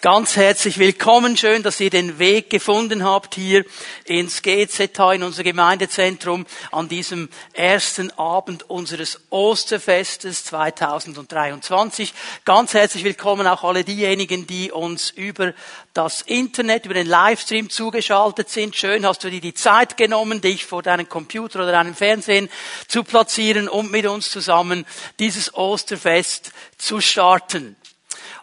[0.00, 1.36] Ganz herzlich willkommen.
[1.36, 3.64] Schön, dass ihr den Weg gefunden habt hier
[4.04, 12.14] ins GZH, in unser Gemeindezentrum, an diesem ersten Abend unseres Osterfestes 2023.
[12.44, 15.52] Ganz herzlich willkommen auch alle diejenigen, die uns über
[15.94, 18.76] das Internet, über den Livestream zugeschaltet sind.
[18.76, 22.48] Schön hast du dir die Zeit genommen, dich vor deinem Computer oder deinem Fernsehen
[22.86, 24.86] zu platzieren und mit uns zusammen
[25.18, 27.74] dieses Osterfest zu starten.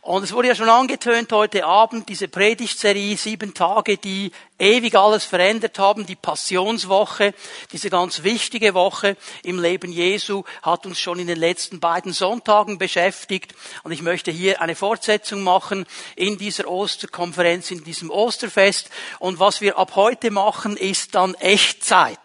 [0.06, 5.26] Und es wurde ja schon angetönt heute Abend, diese Predigtserie, sieben Tage, die ewig alles
[5.26, 6.06] verändert haben.
[6.06, 7.34] Die Passionswoche,
[7.72, 12.78] diese ganz wichtige Woche im Leben Jesu, hat uns schon in den letzten beiden Sonntagen
[12.78, 13.56] beschäftigt.
[13.82, 18.92] Und ich möchte hier eine Fortsetzung machen in dieser Osterkonferenz, in diesem Osterfest.
[19.18, 22.20] Und was wir ab heute machen, ist dann Echtzeit.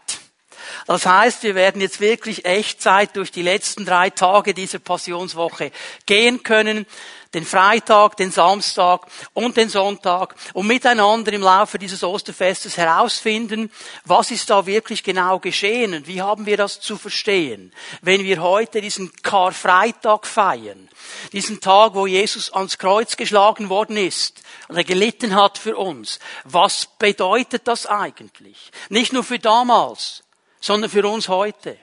[0.87, 5.73] Das heißt, wir werden jetzt wirklich Echtzeit durch die letzten drei Tage dieser Passionswoche
[6.05, 6.85] gehen können
[7.35, 13.71] den Freitag, den Samstag und den Sonntag und miteinander im Laufe dieses Osterfestes herausfinden,
[14.05, 18.43] was ist da wirklich genau geschehen und wie haben wir das zu verstehen, wenn wir
[18.43, 20.89] heute diesen Karfreitag feiern,
[21.33, 26.19] diesen Tag, wo Jesus ans Kreuz geschlagen worden ist und er gelitten hat für uns.
[26.45, 28.73] Was bedeutet das eigentlich?
[28.89, 30.25] Nicht nur für damals,
[30.61, 31.79] sondern für uns heute.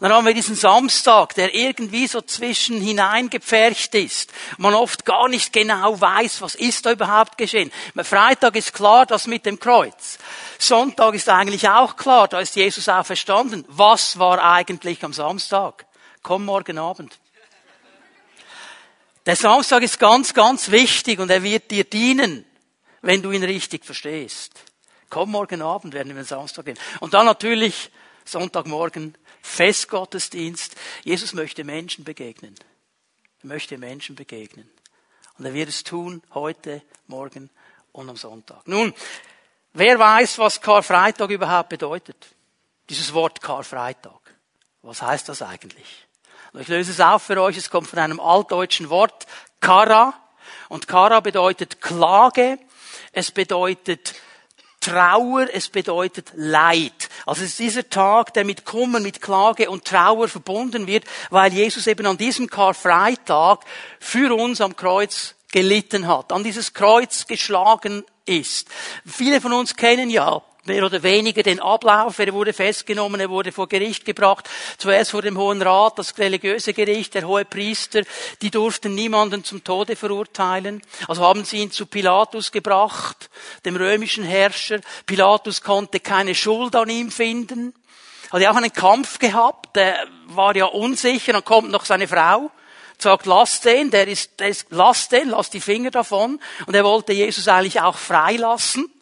[0.00, 4.32] Dann haben wir diesen Samstag, der irgendwie so zwischen hineingepfercht ist.
[4.56, 7.72] Man oft gar nicht genau weiß, was ist da überhaupt geschehen.
[8.04, 10.18] Freitag ist klar, das mit dem Kreuz.
[10.58, 13.64] Sonntag ist eigentlich auch klar, da ist Jesus auch verstanden.
[13.68, 15.86] Was war eigentlich am Samstag?
[16.22, 17.18] Komm morgen Abend.
[19.26, 22.44] Der Samstag ist ganz, ganz wichtig und er wird dir dienen,
[23.02, 24.52] wenn du ihn richtig verstehst.
[25.10, 26.78] Komm morgen Abend, werden wir den Samstag gehen.
[27.00, 27.90] Und dann natürlich
[28.28, 30.76] Sonntagmorgen Festgottesdienst.
[31.04, 32.54] Jesus möchte Menschen begegnen.
[33.42, 34.68] Er möchte Menschen begegnen.
[35.38, 37.48] Und er wird es tun heute, morgen
[37.92, 38.66] und am Sonntag.
[38.66, 38.92] Nun,
[39.72, 42.34] wer weiß, was Karfreitag überhaupt bedeutet?
[42.90, 44.20] Dieses Wort Karfreitag.
[44.82, 46.06] Was heißt das eigentlich?
[46.54, 47.56] Ich löse es auf für euch.
[47.56, 49.26] Es kommt von einem altdeutschen Wort,
[49.60, 50.14] Kara.
[50.68, 52.58] Und Kara bedeutet Klage.
[53.12, 54.14] Es bedeutet
[54.80, 57.08] Trauer, es bedeutet Leid.
[57.26, 61.52] Also es ist dieser Tag, der mit Kummer, mit Klage und Trauer verbunden wird, weil
[61.52, 63.64] Jesus eben an diesem Karfreitag
[63.98, 68.68] für uns am Kreuz gelitten hat, an dieses Kreuz geschlagen ist.
[69.06, 72.18] Viele von uns kennen ja mehr oder weniger den Ablauf.
[72.18, 74.48] Er wurde festgenommen, er wurde vor Gericht gebracht.
[74.76, 78.02] Zuerst vor dem Hohen Rat, das religiöse Gericht, der hohe Priester.
[78.42, 80.82] Die durften niemanden zum Tode verurteilen.
[81.08, 83.30] Also haben sie ihn zu Pilatus gebracht,
[83.64, 84.80] dem römischen Herrscher.
[85.06, 87.74] Pilatus konnte keine Schuld an ihm finden.
[88.30, 91.32] Hat ja auch einen Kampf gehabt, der war ja unsicher.
[91.32, 92.50] Dann kommt noch seine Frau
[93.00, 96.40] sagt, lass den, der ist, der ist, lass den, lass die Finger davon.
[96.66, 98.92] Und er wollte Jesus eigentlich auch freilassen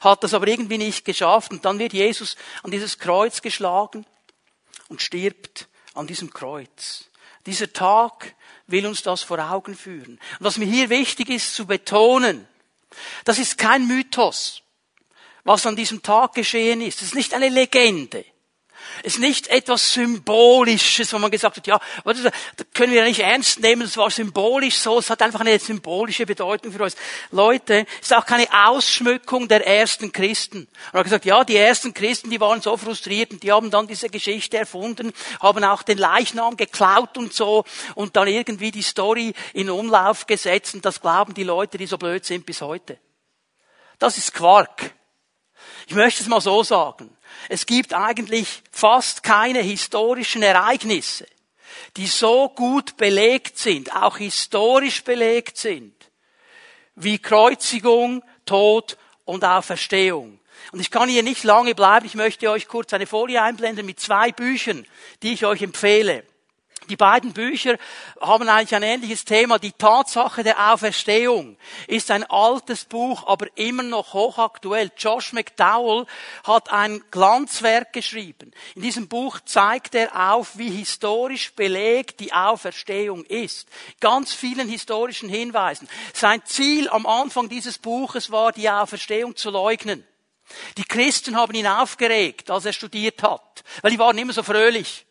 [0.00, 4.06] hat das aber irgendwie nicht geschafft und dann wird Jesus an dieses Kreuz geschlagen
[4.88, 7.04] und stirbt an diesem Kreuz.
[7.46, 8.34] Dieser Tag
[8.66, 10.20] will uns das vor Augen führen.
[10.38, 12.46] Und was mir hier wichtig ist zu betonen,
[13.24, 14.62] das ist kein Mythos,
[15.44, 17.00] was an diesem Tag geschehen ist.
[17.00, 18.24] Es ist nicht eine Legende.
[19.02, 22.32] Es ist nicht etwas Symbolisches, wo man gesagt hat, ja, das
[22.74, 26.26] können wir ja nicht ernst nehmen, es war symbolisch so, es hat einfach eine symbolische
[26.26, 26.96] Bedeutung für uns.
[27.30, 30.68] Leute, es ist auch keine Ausschmückung der ersten Christen.
[30.92, 33.86] Man hat gesagt, ja, die ersten Christen, die waren so frustriert und die haben dann
[33.86, 39.34] diese Geschichte erfunden, haben auch den Leichnam geklaut und so und dann irgendwie die Story
[39.52, 42.98] in Umlauf gesetzt und das glauben die Leute, die so blöd sind bis heute.
[43.98, 44.92] Das ist Quark.
[45.86, 47.16] Ich möchte es mal so sagen.
[47.48, 51.26] Es gibt eigentlich fast keine historischen Ereignisse,
[51.96, 55.94] die so gut belegt sind, auch historisch belegt sind,
[56.94, 60.38] wie Kreuzigung, Tod und Auferstehung.
[60.72, 62.06] Und ich kann hier nicht lange bleiben.
[62.06, 64.86] Ich möchte euch kurz eine Folie einblenden mit zwei Büchern,
[65.22, 66.24] die ich euch empfehle.
[66.92, 67.78] Die beiden Bücher
[68.20, 69.58] haben eigentlich ein ähnliches Thema.
[69.58, 74.90] Die Tatsache der Auferstehung ist ein altes Buch, aber immer noch hochaktuell.
[74.98, 76.04] Josh McDowell
[76.44, 78.50] hat ein Glanzwerk geschrieben.
[78.74, 83.68] In diesem Buch zeigt er auf, wie historisch belegt die Auferstehung ist.
[84.00, 85.88] Ganz vielen historischen Hinweisen.
[86.12, 90.06] Sein Ziel am Anfang dieses Buches war, die Auferstehung zu leugnen.
[90.76, 95.06] Die Christen haben ihn aufgeregt, als er studiert hat, weil die waren immer so fröhlich.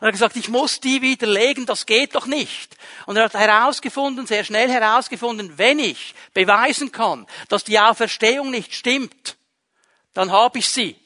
[0.00, 2.76] Und er hat gesagt, ich muss die widerlegen, das geht doch nicht.
[3.06, 8.74] Und er hat herausgefunden, sehr schnell herausgefunden, wenn ich beweisen kann, dass die Auferstehung nicht
[8.74, 9.36] stimmt,
[10.14, 10.96] dann habe ich sie.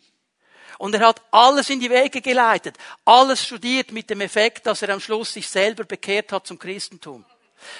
[0.78, 4.90] Und er hat alles in die Wege geleitet, alles studiert mit dem Effekt, dass er
[4.90, 7.24] am Schluss sich selber bekehrt hat zum Christentum.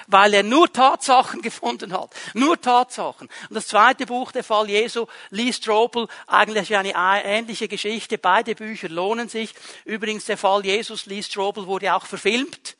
[0.06, 2.10] Weil er nur Tatsachen gefunden hat.
[2.34, 3.28] Nur Tatsachen.
[3.48, 8.18] Und das zweite Buch, der Fall Jesu, Lee Strobel, eigentlich eine ähnliche Geschichte.
[8.18, 9.54] Beide Bücher lohnen sich.
[9.84, 12.76] Übrigens, der Fall Jesus, Lee Strobel, wurde auch verfilmt.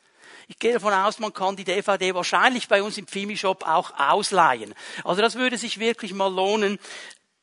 [0.49, 4.73] Ich gehe davon aus, man kann die DVD wahrscheinlich bei uns im Pfimi-Shop auch ausleihen.
[5.03, 6.79] Also das würde sich wirklich mal lohnen.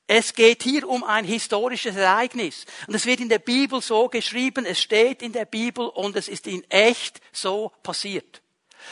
[0.06, 2.64] Es geht hier um ein historisches Ereignis.
[2.86, 6.28] Und es wird in der Bibel so geschrieben, es steht in der Bibel und es
[6.28, 8.40] ist in echt so passiert.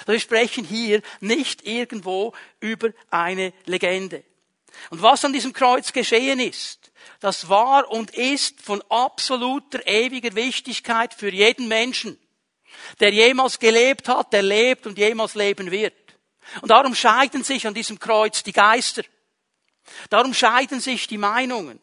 [0.06, 4.25] Wir sprechen hier nicht irgendwo über eine Legende.
[4.91, 6.91] Und was an diesem Kreuz geschehen ist,
[7.21, 12.19] das war und ist von absoluter ewiger Wichtigkeit für jeden Menschen,
[13.00, 15.95] der jemals gelebt hat, der lebt und jemals leben wird.
[16.61, 19.03] Und darum scheiden sich an diesem Kreuz die Geister.
[20.11, 21.81] Darum scheiden sich die Meinungen.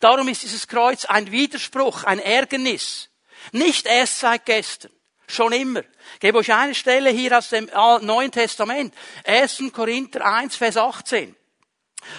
[0.00, 3.08] Darum ist dieses Kreuz ein Widerspruch, ein Ärgernis.
[3.52, 4.92] Nicht erst seit gestern.
[5.32, 5.82] Schon immer.
[6.20, 7.70] Gebe euch eine Stelle hier aus dem
[8.02, 8.92] Neuen Testament.
[9.24, 9.62] 1.
[9.72, 11.34] Korinther 1, Vers 18.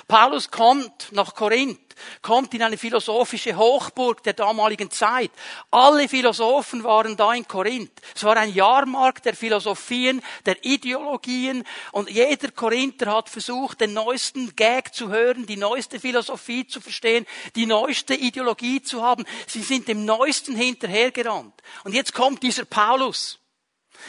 [0.07, 1.79] Paulus kommt nach Korinth,
[2.21, 5.31] kommt in eine philosophische Hochburg der damaligen Zeit.
[5.71, 7.91] Alle Philosophen waren da in Korinth.
[8.15, 14.55] Es war ein Jahrmarkt der Philosophien, der Ideologien und jeder Korinther hat versucht, den neuesten
[14.55, 17.25] Gag zu hören, die neueste Philosophie zu verstehen,
[17.55, 19.25] die neueste Ideologie zu haben.
[19.47, 21.53] Sie sind dem Neuesten hinterhergerannt.
[21.83, 23.39] Und jetzt kommt dieser Paulus.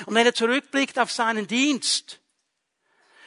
[0.06, 2.20] Und wenn er zurückblickt auf seinen Dienst,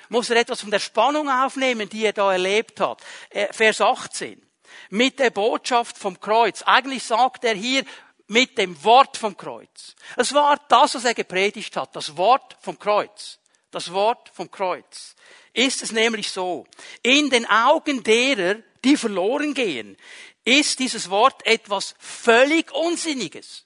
[0.09, 3.01] muss er etwas von der Spannung aufnehmen, die er da erlebt hat.
[3.29, 4.41] Äh, Vers 18.
[4.89, 6.61] Mit der Botschaft vom Kreuz.
[6.63, 7.83] Eigentlich sagt er hier
[8.27, 9.95] mit dem Wort vom Kreuz.
[10.15, 11.95] Es war das, was er gepredigt hat.
[11.95, 13.39] Das Wort vom Kreuz.
[13.71, 15.15] Das Wort vom Kreuz.
[15.53, 16.65] Ist es nämlich so.
[17.01, 19.97] In den Augen derer, die verloren gehen,
[20.43, 23.65] ist dieses Wort etwas völlig Unsinniges.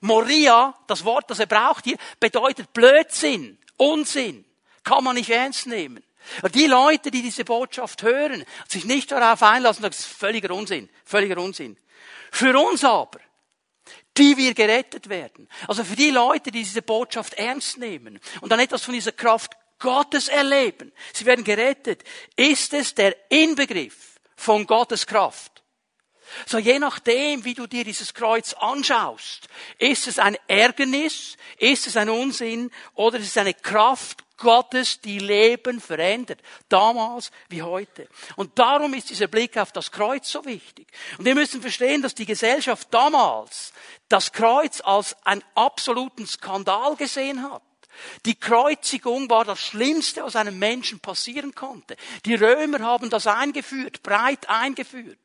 [0.00, 4.44] Moria, das Wort, das er braucht hier, bedeutet Blödsinn, Unsinn.
[4.90, 6.02] Kann man nicht ernst nehmen.
[6.42, 10.90] Und die Leute, die diese Botschaft hören, sich nicht darauf einlassen, das ist völliger Unsinn,
[11.04, 11.76] völliger Unsinn.
[12.32, 13.20] Für uns aber,
[14.16, 18.58] die wir gerettet werden, also für die Leute, die diese Botschaft ernst nehmen und dann
[18.58, 22.02] etwas von dieser Kraft Gottes erleben, sie werden gerettet,
[22.34, 25.62] ist es der Inbegriff von Gottes Kraft.
[26.46, 29.46] So je nachdem, wie du dir dieses Kreuz anschaust,
[29.78, 35.20] ist es ein Ärgernis, ist es ein Unsinn oder ist es eine Kraft Gottes, die
[35.20, 36.40] Leben verändert.
[36.68, 38.08] Damals wie heute.
[38.34, 40.88] Und darum ist dieser Blick auf das Kreuz so wichtig.
[41.18, 43.72] Und wir müssen verstehen, dass die Gesellschaft damals
[44.08, 47.62] das Kreuz als einen absoluten Skandal gesehen hat.
[48.24, 51.96] Die Kreuzigung war das Schlimmste, was einem Menschen passieren konnte.
[52.24, 55.18] Die Römer haben das eingeführt, breit eingeführt.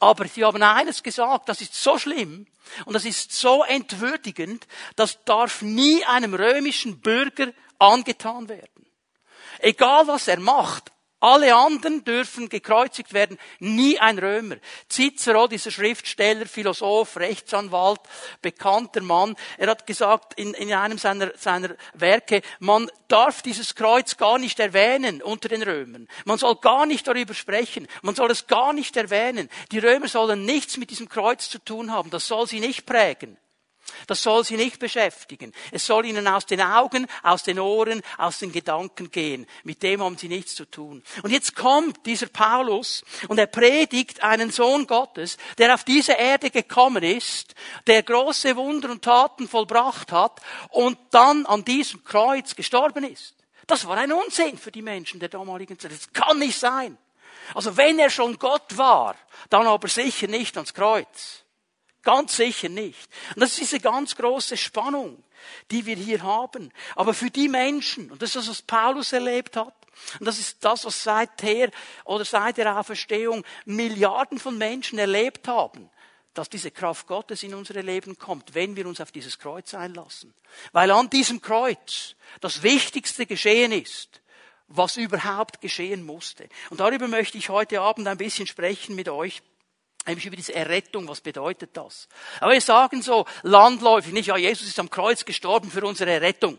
[0.00, 2.46] Aber sie haben eines gesagt, das ist so schlimm
[2.86, 4.66] und das ist so entwürdigend,
[4.96, 8.86] das darf nie einem römischen Bürger angetan werden.
[9.60, 10.90] Egal was er macht,
[11.24, 14.56] alle anderen dürfen gekreuzigt werden, nie ein Römer.
[14.90, 18.00] Cicero, dieser Schriftsteller, Philosoph, Rechtsanwalt,
[18.42, 24.18] bekannter Mann, er hat gesagt in, in einem seiner, seiner Werke, man darf dieses Kreuz
[24.18, 26.08] gar nicht erwähnen unter den Römern.
[26.26, 27.88] Man soll gar nicht darüber sprechen.
[28.02, 29.48] Man soll es gar nicht erwähnen.
[29.72, 32.10] Die Römer sollen nichts mit diesem Kreuz zu tun haben.
[32.10, 33.38] Das soll sie nicht prägen.
[34.06, 35.52] Das soll sie nicht beschäftigen.
[35.72, 39.46] Es soll ihnen aus den Augen, aus den Ohren, aus den Gedanken gehen.
[39.62, 41.02] Mit dem haben sie nichts zu tun.
[41.22, 46.50] Und jetzt kommt dieser Paulus und er predigt einen Sohn Gottes, der auf diese Erde
[46.50, 47.54] gekommen ist,
[47.86, 53.34] der große Wunder und Taten vollbracht hat und dann an diesem Kreuz gestorben ist.
[53.66, 55.92] Das war ein Unsinn für die Menschen der damaligen Zeit.
[55.92, 56.98] Das kann nicht sein.
[57.54, 59.16] Also wenn er schon Gott war,
[59.50, 61.43] dann aber sicher nicht ans Kreuz.
[62.04, 63.08] Ganz sicher nicht.
[63.34, 65.22] Und das ist diese ganz große Spannung,
[65.70, 66.70] die wir hier haben.
[66.94, 69.74] Aber für die Menschen, und das ist das, was Paulus erlebt hat,
[70.18, 71.70] und das ist das, was seither
[72.04, 75.88] oder seit der Auferstehung Milliarden von Menschen erlebt haben,
[76.34, 80.34] dass diese Kraft Gottes in unsere Leben kommt, wenn wir uns auf dieses Kreuz einlassen.
[80.72, 84.20] Weil an diesem Kreuz das Wichtigste geschehen ist,
[84.66, 86.48] was überhaupt geschehen musste.
[86.70, 89.42] Und darüber möchte ich heute Abend ein bisschen sprechen mit euch.
[90.06, 92.08] Nämlich über diese Errettung, was bedeutet das?
[92.40, 96.58] Aber wir sagen so landläufig nicht, ja, Jesus ist am Kreuz gestorben für unsere Errettung,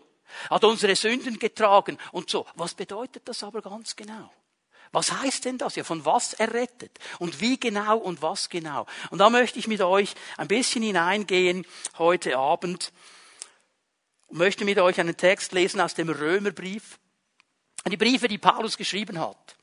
[0.50, 2.48] hat unsere Sünden getragen und so.
[2.56, 4.32] Was bedeutet das aber ganz genau?
[4.92, 5.76] Was heißt denn das?
[5.76, 7.00] Ja, von was errettet?
[7.20, 8.86] Und wie genau und was genau?
[9.10, 12.94] Und da möchte ich mit euch ein bisschen hineingehen heute Abend
[14.28, 16.98] und möchte mit euch einen Text lesen aus dem Römerbrief.
[17.88, 19.55] Die Briefe, die Paulus geschrieben hat.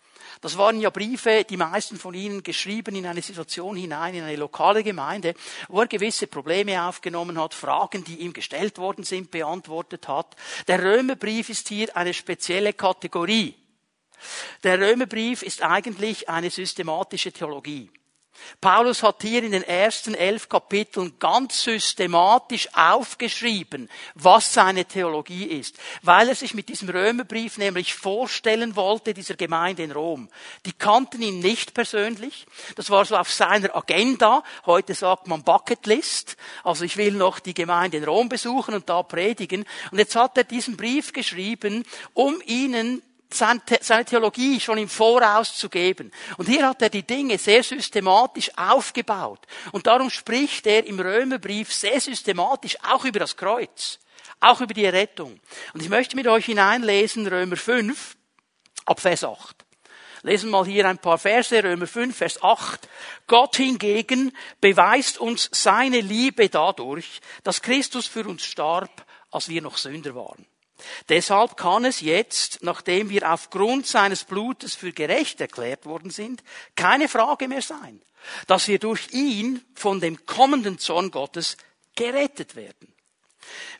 [0.42, 4.34] Das waren ja Briefe, die meisten von ihnen geschrieben in eine Situation hinein, in eine
[4.34, 5.34] lokale Gemeinde,
[5.68, 10.34] wo er gewisse Probleme aufgenommen hat, Fragen, die ihm gestellt worden sind, beantwortet hat.
[10.66, 13.54] Der Römerbrief ist hier eine spezielle Kategorie.
[14.64, 17.88] Der Römerbrief ist eigentlich eine systematische Theologie.
[18.60, 25.76] Paulus hat hier in den ersten elf Kapiteln ganz systematisch aufgeschrieben, was seine Theologie ist,
[26.02, 30.28] weil er sich mit diesem Römerbrief nämlich vorstellen wollte, dieser Gemeinde in Rom.
[30.66, 32.46] Die kannten ihn nicht persönlich,
[32.76, 37.54] das war so auf seiner Agenda, heute sagt man Bucketlist, also ich will noch die
[37.54, 41.84] Gemeinde in Rom besuchen und da predigen, und jetzt hat er diesen Brief geschrieben,
[42.14, 43.02] um ihnen
[43.34, 46.10] seine Theologie schon im Voraus zu geben.
[46.36, 49.40] Und hier hat er die Dinge sehr systematisch aufgebaut.
[49.72, 53.98] Und darum spricht er im Römerbrief sehr systematisch auch über das Kreuz,
[54.40, 55.40] auch über die Errettung.
[55.74, 58.16] Und ich möchte mit euch hineinlesen Römer 5
[58.86, 59.56] ab Vers 8.
[60.24, 62.88] Lesen mal hier ein paar Verse, Römer 5, Vers 8.
[63.26, 69.76] Gott hingegen beweist uns seine Liebe dadurch, dass Christus für uns starb, als wir noch
[69.76, 70.46] Sünder waren.
[71.08, 76.42] Deshalb kann es jetzt, nachdem wir aufgrund seines Blutes für gerecht erklärt worden sind,
[76.76, 78.00] keine Frage mehr sein,
[78.46, 81.56] dass wir durch ihn von dem kommenden Zorn Gottes
[81.96, 82.92] gerettet werden.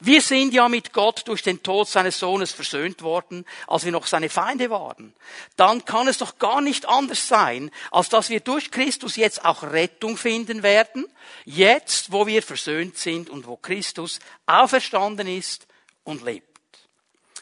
[0.01, 4.07] Wir sind ja mit Gott durch den Tod seines Sohnes versöhnt worden, als wir noch
[4.07, 5.15] seine Feinde waren.
[5.57, 9.63] Dann kann es doch gar nicht anders sein, als dass wir durch Christus jetzt auch
[9.63, 11.07] Rettung finden werden,
[11.45, 15.67] jetzt wo wir versöhnt sind und wo Christus auferstanden ist
[16.05, 16.52] und lebt.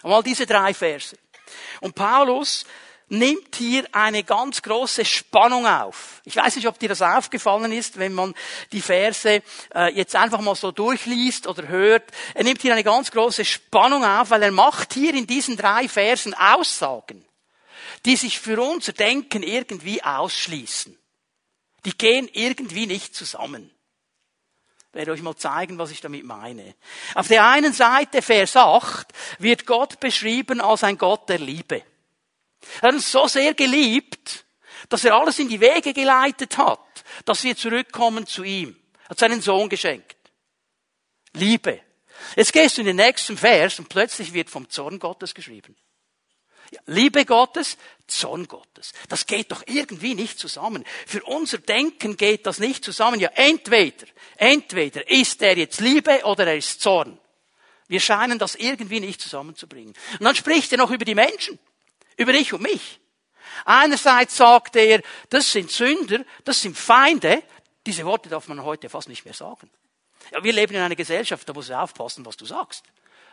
[0.03, 1.17] Einmal diese drei Verse.
[1.81, 2.65] Und Paulus
[3.11, 6.23] nimmt hier eine ganz große Spannung auf.
[6.25, 8.35] Ich weiß nicht, ob dir das aufgefallen ist, wenn man
[8.73, 9.43] die Verse
[9.75, 12.05] äh, jetzt einfach mal so durchliest oder hört.
[12.35, 15.89] Er nimmt hier eine ganz große Spannung auf, weil er macht hier in diesen drei
[15.89, 17.27] Versen Aussagen,
[18.05, 20.97] die sich für unser Denken irgendwie ausschließen.
[21.85, 23.73] Die gehen irgendwie nicht zusammen.
[24.91, 26.75] Ich werde euch mal zeigen, was ich damit meine.
[27.15, 29.07] Auf der einen Seite, Vers 8,
[29.39, 31.85] wird Gott beschrieben als ein Gott der Liebe.
[32.81, 34.45] Er hat uns so sehr geliebt,
[34.89, 36.81] dass er alles in die Wege geleitet hat,
[37.25, 38.77] dass wir zurückkommen zu ihm.
[39.05, 40.17] Er hat seinen Sohn geschenkt.
[41.35, 41.81] Liebe.
[42.35, 45.77] Jetzt gehst du in den nächsten Vers und plötzlich wird vom Zorn Gottes geschrieben.
[46.87, 48.93] Liebe Gottes, Zorn Gottes.
[49.09, 50.85] Das geht doch irgendwie nicht zusammen.
[51.07, 53.21] Für unser Denken geht das nicht zusammen.
[53.21, 57.19] Ja, entweder, entweder ist er jetzt Liebe oder er ist Zorn.
[57.89, 59.95] Wir scheinen das irgendwie nicht zusammenzubringen.
[60.13, 61.59] Und dann spricht er noch über die Menschen.
[62.17, 63.01] Über dich und mich.
[63.65, 67.43] Einerseits sagt er, das sind Sünder, das sind Feinde.
[67.87, 69.71] Diese Worte darf man heute fast nicht mehr sagen.
[70.31, 72.85] Ja, wir leben in einer Gesellschaft, da musst du aufpassen, was du sagst.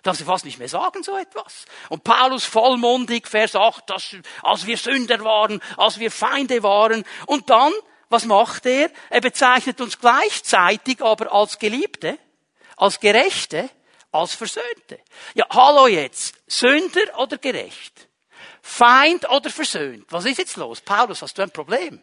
[0.04, 1.66] Darf sie fast nicht mehr sagen, so etwas.
[1.90, 7.04] Und Paulus vollmundig, Vers 8, dass, als wir Sünder waren, als wir Feinde waren.
[7.26, 7.74] Und dann,
[8.10, 8.92] was macht er?
[9.10, 12.18] Er bezeichnet uns gleichzeitig aber als Geliebte,
[12.78, 13.70] als Gerechte,
[14.12, 15.00] als Versöhnte.
[15.34, 16.36] Ja, hallo jetzt.
[16.48, 18.08] Sünder oder gerecht?
[18.62, 20.06] Feind oder versöhnt?
[20.10, 20.82] Was ist jetzt los?
[20.82, 22.02] Paulus, hast du ein Problem?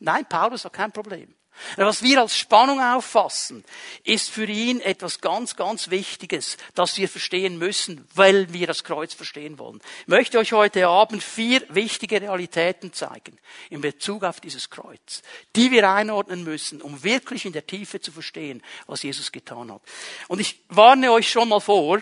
[0.00, 1.34] Nein, Paulus hat kein Problem.
[1.76, 3.64] Was wir als Spannung auffassen,
[4.04, 9.14] ist für ihn etwas ganz, ganz Wichtiges, das wir verstehen müssen, weil wir das Kreuz
[9.14, 9.80] verstehen wollen.
[10.02, 13.38] Ich möchte euch heute Abend vier wichtige Realitäten zeigen
[13.70, 15.22] in Bezug auf dieses Kreuz,
[15.56, 19.82] die wir einordnen müssen, um wirklich in der Tiefe zu verstehen, was Jesus getan hat.
[20.28, 22.00] Und ich warne euch schon mal vor,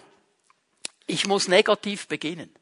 [1.06, 2.57] ich muss negativ beginnen.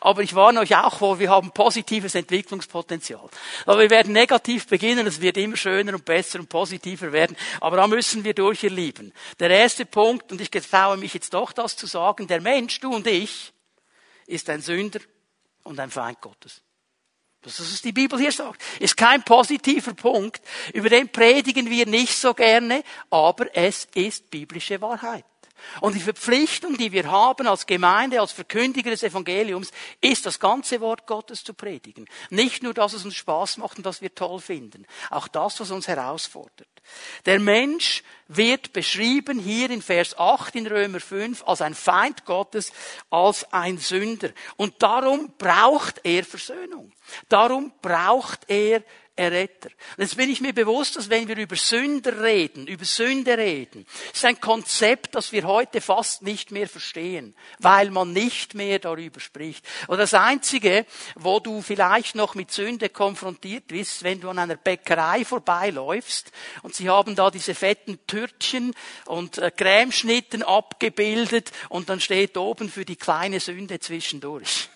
[0.00, 3.28] Aber ich warne euch auch vor, wir haben positives Entwicklungspotenzial.
[3.66, 7.36] Aber wir werden negativ beginnen, es wird immer schöner und besser und positiver werden.
[7.60, 9.12] Aber da müssen wir durch, ihr Lieben.
[9.38, 12.94] Der erste Punkt, und ich getraue mich jetzt doch das zu sagen, der Mensch, du
[12.94, 13.52] und ich,
[14.26, 15.00] ist ein Sünder
[15.64, 16.62] und ein Feind Gottes.
[17.42, 18.62] Das ist, was die Bibel hier sagt.
[18.80, 20.42] Ist kein positiver Punkt.
[20.74, 25.24] Über den predigen wir nicht so gerne, aber es ist biblische Wahrheit.
[25.80, 30.80] Und die Verpflichtung, die wir haben als Gemeinde, als Verkündiger des Evangeliums, ist das ganze
[30.80, 32.06] Wort Gottes zu predigen.
[32.30, 34.86] Nicht nur, dass es uns Spaß macht und dass wir toll finden.
[35.10, 36.68] Auch das, was uns herausfordert.
[37.26, 42.72] Der Mensch wird beschrieben hier in Vers 8 in Römer 5 als ein Feind Gottes,
[43.10, 44.30] als ein Sünder.
[44.56, 46.92] Und darum braucht er Versöhnung.
[47.28, 48.82] Darum braucht er
[49.20, 49.68] Erretter.
[49.98, 53.84] Und jetzt bin ich mir bewusst, dass wenn wir über Sünder reden, über Sünde reden,
[54.14, 59.20] ist ein Konzept, das wir heute fast nicht mehr verstehen, weil man nicht mehr darüber
[59.20, 59.62] spricht.
[59.88, 60.86] Und das Einzige,
[61.16, 66.74] wo du vielleicht noch mit Sünde konfrontiert bist, wenn du an einer Bäckerei vorbeiläufst und
[66.74, 68.72] sie haben da diese fetten Türtchen
[69.04, 74.70] und äh, Cremeschnitten abgebildet und dann steht oben für die kleine Sünde zwischendurch.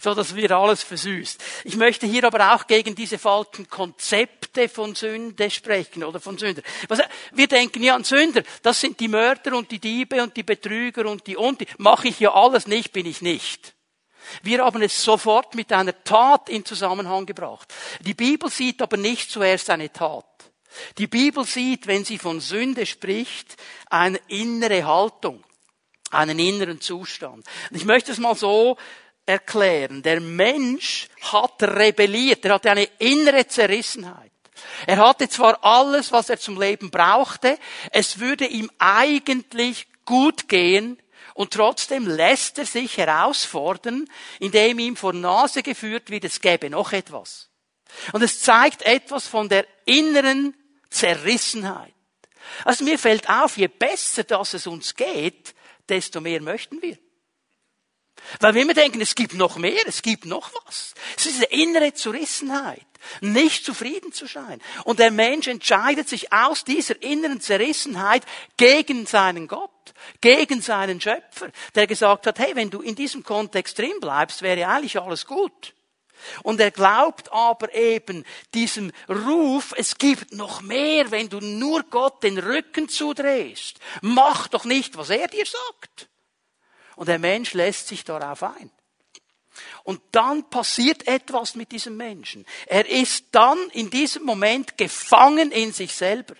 [0.00, 1.42] So dass wir alles versüßt.
[1.64, 6.62] Ich möchte hier aber auch gegen diese falschen Konzepte von Sünde sprechen oder von Sünder.
[7.32, 11.06] Wir denken ja an Sünder, das sind die Mörder und die Diebe und die Betrüger
[11.06, 11.66] und die und die.
[11.78, 13.74] Mache ich ja alles nicht, bin ich nicht.
[14.42, 17.72] Wir haben es sofort mit einer Tat in Zusammenhang gebracht.
[18.00, 20.24] Die Bibel sieht aber nicht zuerst eine Tat.
[20.98, 23.56] Die Bibel sieht, wenn sie von Sünde spricht,
[23.90, 25.44] eine innere Haltung,
[26.10, 27.46] einen inneren Zustand.
[27.70, 28.76] ich möchte es mal so
[29.26, 30.02] erklären.
[30.02, 32.44] Der Mensch hat rebelliert.
[32.44, 34.30] Er hatte eine innere Zerrissenheit.
[34.86, 37.58] Er hatte zwar alles, was er zum Leben brauchte.
[37.90, 40.98] Es würde ihm eigentlich gut gehen.
[41.34, 46.92] Und trotzdem lässt er sich herausfordern, indem ihm vor Nase geführt wird, es gäbe noch
[46.92, 47.50] etwas.
[48.12, 50.54] Und es zeigt etwas von der inneren
[50.90, 51.92] Zerrissenheit.
[52.64, 55.54] Also mir fällt auf, je besser das es uns geht,
[55.88, 56.98] desto mehr möchten wir.
[58.40, 60.94] Weil wir immer denken, es gibt noch mehr, es gibt noch was.
[61.16, 62.86] Es ist eine innere Zerrissenheit,
[63.20, 64.60] nicht zufrieden zu sein.
[64.84, 68.24] Und der Mensch entscheidet sich aus dieser inneren Zerrissenheit
[68.56, 69.70] gegen seinen Gott,
[70.20, 74.66] gegen seinen Schöpfer, der gesagt hat, hey, wenn du in diesem Kontext drin bleibst, wäre
[74.66, 75.74] eigentlich alles gut.
[76.42, 82.22] Und er glaubt aber eben diesem Ruf, es gibt noch mehr, wenn du nur Gott
[82.22, 83.78] den Rücken zudrehst.
[84.00, 86.08] Mach doch nicht, was er dir sagt.
[86.96, 88.70] Und der Mensch lässt sich darauf ein.
[89.84, 92.44] Und dann passiert etwas mit diesem Menschen.
[92.66, 96.34] Er ist dann in diesem Moment gefangen in sich selber.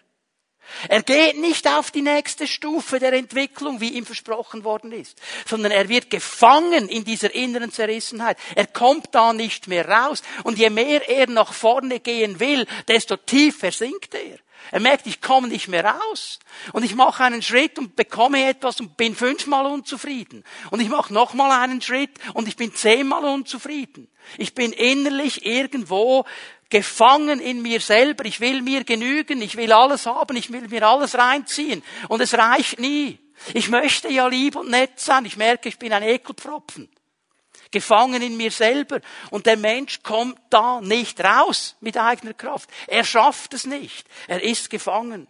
[0.88, 5.72] Er geht nicht auf die nächste Stufe der Entwicklung, wie ihm versprochen worden ist, sondern
[5.72, 8.38] er wird gefangen in dieser inneren Zerrissenheit.
[8.54, 10.22] Er kommt da nicht mehr raus.
[10.42, 14.38] Und je mehr er nach vorne gehen will, desto tiefer sinkt er.
[14.70, 16.38] Er merkt, ich komme nicht mehr raus.
[16.72, 20.44] Und ich mache einen Schritt und bekomme etwas und bin fünfmal unzufrieden.
[20.70, 24.08] Und ich mache nochmal einen Schritt und ich bin zehnmal unzufrieden.
[24.38, 26.24] Ich bin innerlich irgendwo
[26.70, 28.24] gefangen in mir selber.
[28.24, 31.82] Ich will mir genügen, ich will alles haben, ich will mir alles reinziehen.
[32.08, 33.18] Und es reicht nie.
[33.52, 35.24] Ich möchte ja lieb und nett sein.
[35.26, 36.88] Ich merke, ich bin ein Ekelpfropfen
[37.74, 39.00] gefangen in mir selber.
[39.30, 42.70] Und der Mensch kommt da nicht raus mit eigener Kraft.
[42.86, 44.06] Er schafft es nicht.
[44.28, 45.26] Er ist gefangen.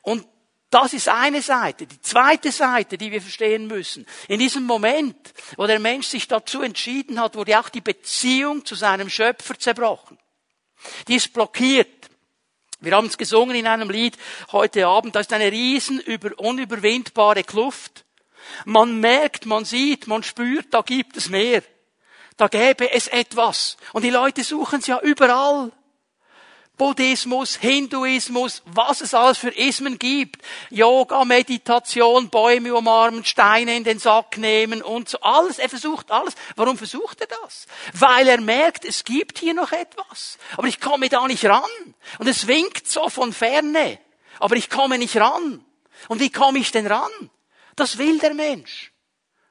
[0.00, 0.26] Und
[0.70, 1.86] das ist eine Seite.
[1.86, 4.06] Die zweite Seite, die wir verstehen müssen.
[4.28, 8.76] In diesem Moment, wo der Mensch sich dazu entschieden hat, wurde auch die Beziehung zu
[8.76, 10.16] seinem Schöpfer zerbrochen.
[11.08, 12.08] Die ist blockiert.
[12.78, 14.16] Wir haben es gesungen in einem Lied
[14.52, 15.16] heute Abend.
[15.16, 18.04] Da ist eine riesen, unüberwindbare Kluft.
[18.64, 21.62] Man merkt, man sieht, man spürt, da gibt es mehr.
[22.36, 23.76] Da gäbe es etwas.
[23.92, 25.72] Und die Leute suchen es ja überall.
[26.80, 30.40] Buddhismus, Hinduismus, was es alles für Ismen gibt.
[30.70, 35.20] Yoga, Meditation, Bäume umarmen, Steine in den Sack nehmen und so.
[35.20, 36.34] Alles, er versucht alles.
[36.56, 37.66] Warum versucht er das?
[37.92, 40.38] Weil er merkt, es gibt hier noch etwas.
[40.56, 41.70] Aber ich komme da nicht ran.
[42.18, 43.98] Und es winkt so von ferne.
[44.38, 45.62] Aber ich komme nicht ran.
[46.08, 47.10] Und wie komme ich denn ran?
[47.76, 48.92] Das will der Mensch.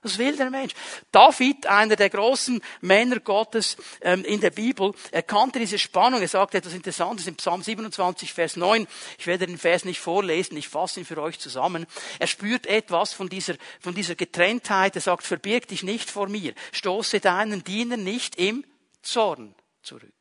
[0.01, 0.73] Das will der Mensch.
[1.11, 6.21] David, einer der großen Männer Gottes ähm, in der Bibel, erkannte diese Spannung.
[6.21, 8.87] Er sagt etwas Interessantes in Psalm 27, Vers 9.
[9.17, 11.85] Ich werde den Vers nicht vorlesen, ich fasse ihn für euch zusammen.
[12.17, 14.95] Er spürt etwas von dieser, von dieser Getrenntheit.
[14.95, 18.63] Er sagt, verbirg dich nicht vor mir, stoße deinen Diener nicht im
[19.01, 19.53] Zorn
[19.83, 20.13] zurück.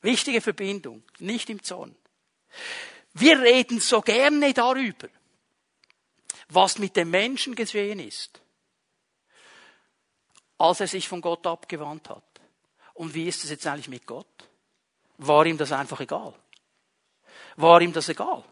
[0.00, 1.96] Wichtige Verbindung, nicht im Zorn.
[3.14, 5.08] Wir reden so gerne darüber
[6.54, 8.40] was mit dem Menschen geschehen ist,
[10.58, 12.24] als er sich von Gott abgewandt hat.
[12.94, 14.26] Und wie ist es jetzt eigentlich mit Gott?
[15.18, 16.34] War ihm das einfach egal?
[17.56, 18.44] War ihm das egal?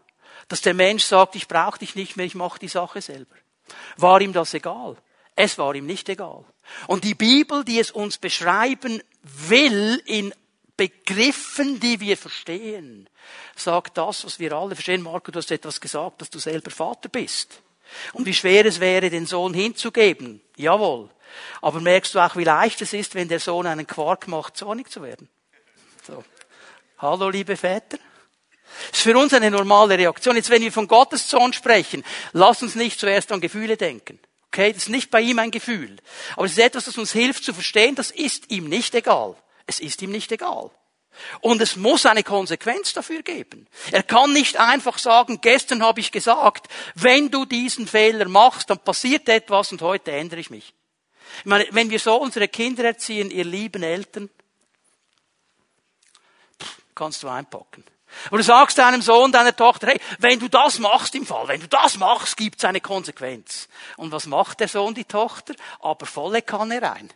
[0.47, 3.35] Dass der Mensch sagt, ich brauche dich nicht mehr, ich mache die Sache selber.
[3.97, 4.97] War ihm das egal?
[5.35, 6.43] Es war ihm nicht egal.
[6.87, 10.33] Und die Bibel, die es uns beschreiben will in
[10.75, 13.09] Begriffen, die wir verstehen,
[13.55, 15.01] sagt das, was wir alle verstehen.
[15.01, 17.61] Marco, du hast etwas gesagt, dass du selber Vater bist.
[18.13, 20.41] Und wie schwer es wäre, den Sohn hinzugeben.
[20.55, 21.09] Jawohl.
[21.61, 24.89] Aber merkst du auch, wie leicht es ist, wenn der Sohn einen Quark macht, zornig
[24.89, 25.29] zu werden?
[26.05, 26.23] So.
[26.97, 27.97] Hallo, liebe Väter.
[28.89, 30.35] Das ist für uns eine normale Reaktion.
[30.35, 34.19] Jetzt, wenn wir von Gottes Zorn sprechen, lass uns nicht zuerst an Gefühle denken.
[34.47, 35.97] Okay, das ist nicht bei ihm ein Gefühl.
[36.35, 39.35] Aber es ist etwas, das uns hilft zu verstehen, das ist ihm nicht egal.
[39.65, 40.71] Es ist ihm nicht egal.
[41.41, 43.67] Und es muss eine Konsequenz dafür geben.
[43.91, 48.79] Er kann nicht einfach sagen, gestern habe ich gesagt, wenn du diesen Fehler machst, dann
[48.79, 50.73] passiert etwas und heute ändere ich mich.
[51.39, 54.29] Ich meine, wenn wir so unsere Kinder erziehen, ihr lieben Eltern,
[56.95, 57.83] kannst du einpacken.
[58.27, 61.61] Aber du sagst deinem Sohn, deiner Tochter, hey, wenn du das machst im Fall, wenn
[61.61, 63.69] du das machst, gibt es eine Konsequenz.
[63.97, 65.55] Und was macht der Sohn, die Tochter?
[65.79, 67.09] Aber volle Kanne rein.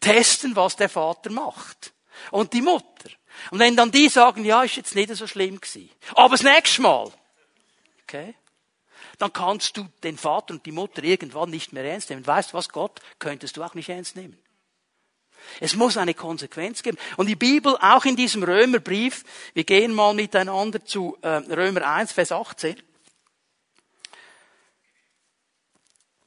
[0.00, 1.92] Testen, was der Vater macht.
[2.30, 3.10] Und die Mutter.
[3.50, 5.90] Und wenn dann die sagen, ja, ist jetzt nicht so schlimm gewesen.
[6.14, 7.10] Aber das nächste Mal.
[8.02, 8.34] Okay?
[9.18, 12.26] Dann kannst du den Vater und die Mutter irgendwann nicht mehr ernst nehmen.
[12.26, 14.38] Weißt du was, Gott könntest du auch nicht ernst nehmen.
[15.60, 16.98] Es muss eine Konsequenz geben.
[17.16, 22.12] Und die Bibel, auch in diesem Römerbrief, wir gehen mal miteinander zu äh, Römer 1,
[22.12, 22.80] Vers 18,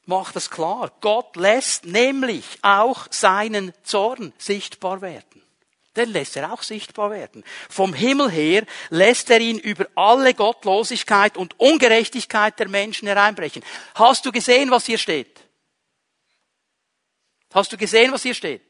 [0.06, 0.92] macht das klar.
[1.00, 5.41] Gott lässt nämlich auch seinen Zorn sichtbar werden.
[5.96, 7.44] Den lässt er auch sichtbar werden.
[7.68, 13.62] Vom Himmel her lässt er ihn über alle Gottlosigkeit und Ungerechtigkeit der Menschen hereinbrechen.
[13.94, 15.40] Hast du gesehen, was hier steht?
[17.52, 18.62] Hast du gesehen, was hier steht?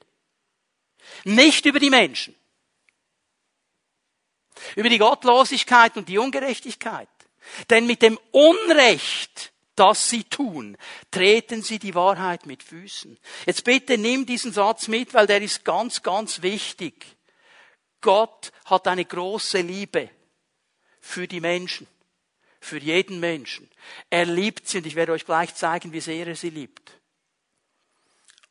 [1.24, 2.34] Nicht über die Menschen.
[4.74, 7.08] Über die Gottlosigkeit und die Ungerechtigkeit.
[7.70, 9.51] Denn mit dem Unrecht,
[9.82, 10.78] das sie tun,
[11.10, 13.18] treten sie die Wahrheit mit Füßen.
[13.46, 17.04] Jetzt bitte nimm diesen Satz mit, weil der ist ganz, ganz wichtig.
[18.00, 20.08] Gott hat eine große Liebe
[21.00, 21.88] für die Menschen,
[22.60, 23.68] für jeden Menschen.
[24.08, 26.92] Er liebt sie und ich werde euch gleich zeigen, wie sehr er sie liebt.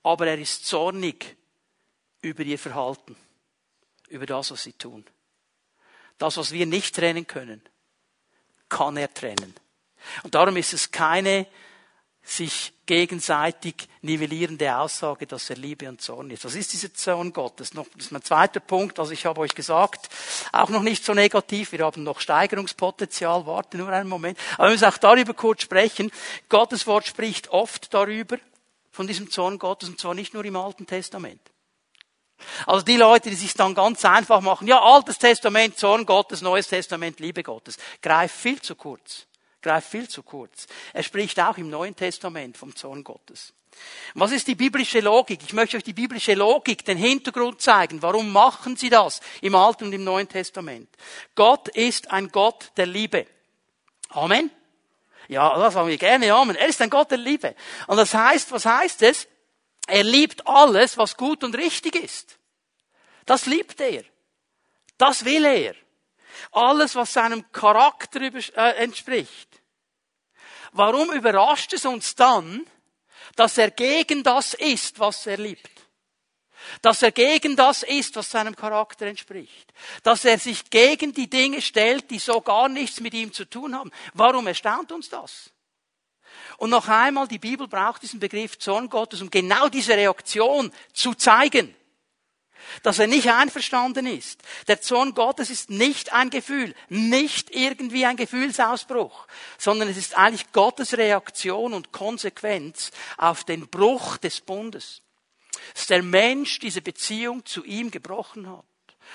[0.04, 1.38] Aber er ist zornig
[2.22, 3.16] über ihr Verhalten,
[4.10, 5.06] über das, was sie tun.
[6.18, 7.62] Das, was wir nicht trennen können,
[8.68, 9.56] kann er trennen.
[10.24, 11.48] Und darum ist es keine
[12.24, 16.46] sich gegenseitig nivellierende Aussage, dass er Liebe und Zorn ist.
[16.46, 17.74] Was ist dieser Zorn Gottes?
[17.74, 19.00] Noch, das ist mein zweiter Punkt.
[19.00, 20.10] Also ich habe euch gesagt,
[20.52, 21.72] auch noch nicht so negativ.
[21.72, 23.46] Wir haben noch Steigerungspotenzial.
[23.48, 24.38] Warte nur einen Moment.
[24.56, 26.12] Aber wir müssen auch darüber kurz sprechen.
[26.48, 28.38] Gottes Wort spricht oft darüber,
[28.92, 31.42] von diesem Zorn Gottes, und zwar nicht nur im Alten Testament.
[32.66, 36.68] Also die Leute, die sich dann ganz einfach machen, ja, Altes Testament, Zorn Gottes, Neues
[36.68, 39.28] Testament, Liebe Gottes, greift viel zu kurz.
[39.62, 40.68] Greift viel zu kurz.
[40.94, 43.54] Er spricht auch im Neuen Testament vom Zorn Gottes.
[44.16, 45.40] Was ist die biblische Logik?
[45.44, 48.02] Ich möchte euch die biblische Logik, den Hintergrund zeigen.
[48.02, 50.90] Warum machen sie das im Alten und im Neuen Testament?
[51.36, 53.28] Gott ist ein Gott der Liebe.
[54.10, 54.52] Amen.
[55.28, 56.34] Ja, das sagen wir gerne.
[56.34, 56.56] Amen.
[56.56, 57.56] Er ist ein Gott der Liebe.
[57.88, 59.28] Und das heißt, was heißt es?
[59.88, 62.38] Er liebt alles, was gut und richtig ist.
[63.26, 64.04] Das liebt er.
[64.98, 65.76] Das will er.
[66.52, 69.51] Alles, was seinem Charakter äh, entspricht.
[70.72, 72.66] Warum überrascht es uns dann,
[73.36, 75.70] dass er gegen das ist, was er liebt?
[76.82, 79.74] Dass er gegen das ist, was seinem Charakter entspricht.
[80.04, 83.76] Dass er sich gegen die Dinge stellt, die so gar nichts mit ihm zu tun
[83.76, 83.92] haben.
[84.14, 85.52] Warum erstaunt uns das?
[86.58, 91.16] Und noch einmal, die Bibel braucht diesen Begriff Zorn Gottes, um genau diese Reaktion zu
[91.16, 91.76] zeigen.
[92.84, 94.42] Dass er nicht einverstanden ist.
[94.68, 100.52] Der Zorn Gottes ist nicht ein Gefühl, nicht irgendwie ein Gefühlsausbruch, sondern es ist eigentlich
[100.52, 105.02] Gottes Reaktion und Konsequenz auf den Bruch des Bundes.
[105.74, 108.66] Dass der Mensch diese Beziehung zu ihm gebrochen hat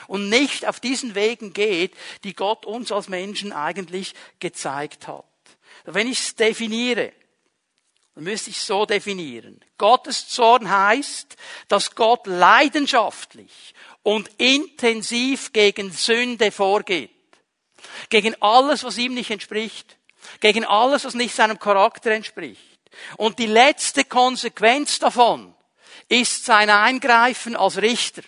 [0.07, 5.25] und nicht auf diesen Wegen geht, die Gott uns als Menschen eigentlich gezeigt hat.
[5.85, 7.13] Wenn ich es definiere,
[8.17, 9.61] dann müsste ich so definieren.
[9.77, 11.37] Gottes Zorn heißt,
[11.69, 17.11] dass Gott leidenschaftlich und intensiv gegen Sünde vorgeht.
[18.09, 19.99] Gegen alles, was ihm nicht entspricht.
[20.41, 22.81] Gegen alles, was nicht seinem Charakter entspricht.
[23.19, 25.55] Und die letzte Konsequenz davon
[26.09, 28.23] ist sein Eingreifen als Richter.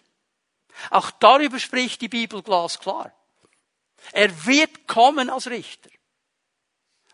[0.90, 3.10] Auch darüber spricht die Bibel glasklar.
[4.12, 5.88] Er wird kommen als Richter.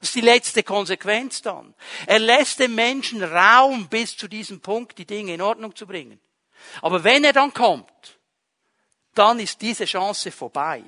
[0.05, 1.75] Das ist die letzte Konsequenz dann.
[2.05, 6.21] Er lässt dem Menschen Raum bis zu diesem Punkt, die Dinge in Ordnung zu bringen.
[6.83, 8.19] Aber wenn er dann kommt,
[9.15, 10.85] dann ist diese Chance vorbei.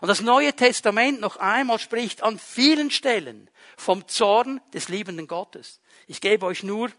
[0.00, 5.80] Und das Neue Testament noch einmal spricht an vielen Stellen vom Zorn des liebenden Gottes.
[6.06, 6.92] Ich gebe euch nur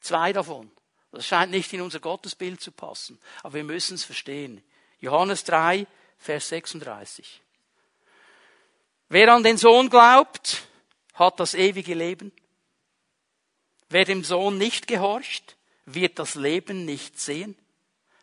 [0.00, 0.72] zwei davon.
[1.12, 4.60] Das scheint nicht in unser Gottesbild zu passen, aber wir müssen es verstehen.
[4.98, 5.86] Johannes 3,
[6.18, 7.42] Vers 36.
[9.08, 10.66] Wer an den Sohn glaubt,
[11.14, 12.32] hat das ewige Leben.
[13.88, 17.56] Wer dem Sohn nicht gehorcht, wird das Leben nicht sehen.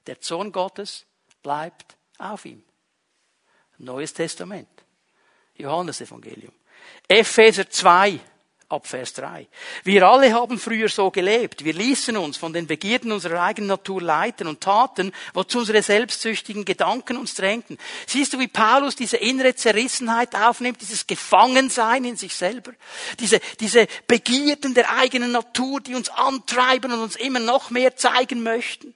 [0.07, 1.05] Der Sohn Gottes
[1.41, 2.63] bleibt auf ihm.
[3.77, 4.69] Neues Testament.
[5.55, 6.53] Johannes Evangelium.
[7.07, 8.19] Epheser 2,
[8.73, 9.47] ab Vers 3.
[9.83, 11.63] Wir alle haben früher so gelebt.
[11.63, 16.65] Wir ließen uns von den Begierden unserer eigenen Natur leiten und taten, wozu unsere selbstsüchtigen
[16.65, 17.77] Gedanken uns drängten.
[18.07, 22.73] Siehst du, wie Paulus diese innere Zerrissenheit aufnimmt, dieses Gefangensein in sich selber,
[23.19, 28.43] diese, diese Begierden der eigenen Natur, die uns antreiben und uns immer noch mehr zeigen
[28.43, 28.93] möchten.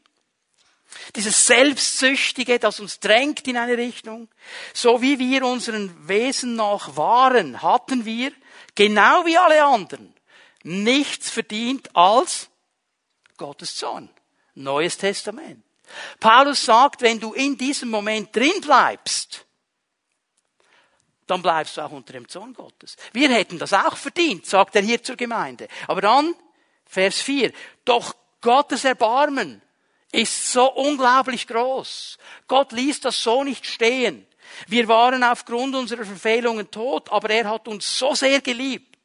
[1.15, 4.29] Dieses Selbstsüchtige, das uns drängt in eine Richtung.
[4.73, 8.31] So wie wir unseren Wesen nach waren, hatten wir
[8.75, 10.13] genau wie alle anderen,
[10.63, 12.49] nichts verdient als
[13.37, 14.09] Gottes Zorn.
[14.55, 15.63] Neues Testament.
[16.19, 19.45] Paulus sagt, wenn du in diesem Moment drin bleibst,
[21.27, 22.95] dann bleibst du auch unter dem Zorn Gottes.
[23.13, 25.67] Wir hätten das auch verdient, sagt er hier zur Gemeinde.
[25.87, 26.33] Aber dann,
[26.85, 27.51] Vers 4,
[27.85, 29.61] doch Gottes Erbarmen
[30.11, 32.17] ist so unglaublich groß.
[32.47, 34.25] Gott ließ das so nicht stehen.
[34.67, 38.97] Wir waren aufgrund unserer Verfehlungen tot, aber er hat uns so sehr geliebt,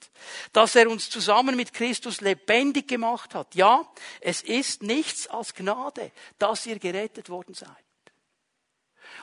[0.53, 3.55] dass er uns zusammen mit Christus lebendig gemacht hat.
[3.55, 3.87] Ja,
[4.21, 7.69] es ist nichts als Gnade, dass ihr gerettet worden seid.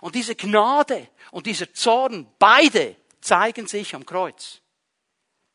[0.02, 4.62] Und diese Gnade und dieser Zorn, beide zeigen sich am Kreuz.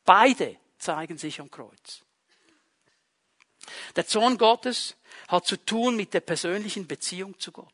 [0.03, 2.03] Beide zeigen sich am Kreuz.
[3.95, 4.95] Der Zorn Gottes
[5.27, 7.73] hat zu tun mit der persönlichen Beziehung zu Gott.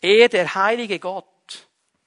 [0.00, 1.26] Er, der heilige Gott,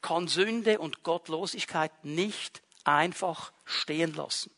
[0.02, 4.52] kann Sünde und Gottlosigkeit nicht einfach stehen lassen.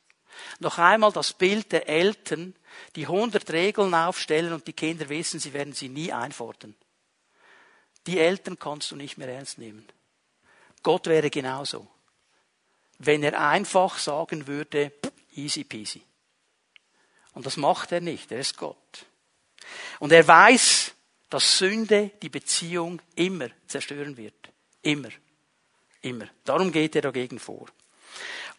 [0.60, 2.56] Noch einmal das Bild der Eltern,
[2.96, 6.76] die hundert Regeln aufstellen und die Kinder wissen, sie werden sie nie einfordern.
[8.08, 9.88] Die Eltern kannst du nicht mehr ernst nehmen.
[10.84, 11.88] Gott wäre genauso.
[12.98, 14.92] Wenn er einfach sagen würde,
[15.36, 16.04] easy peasy.
[17.34, 19.06] Und das macht er nicht, er ist Gott.
[20.00, 20.94] Und er weiß,
[21.30, 24.50] dass Sünde die Beziehung immer zerstören wird.
[24.82, 25.10] Immer.
[26.02, 26.28] Immer.
[26.44, 27.68] Darum geht er dagegen vor.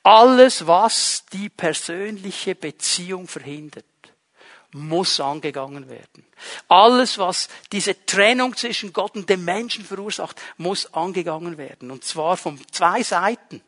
[0.03, 3.85] Alles, was die persönliche Beziehung verhindert,
[4.73, 6.27] muss angegangen werden.
[6.67, 11.91] Alles, was diese Trennung zwischen Gott und dem Menschen verursacht, muss angegangen werden.
[11.91, 13.63] Und zwar von zwei Seiten.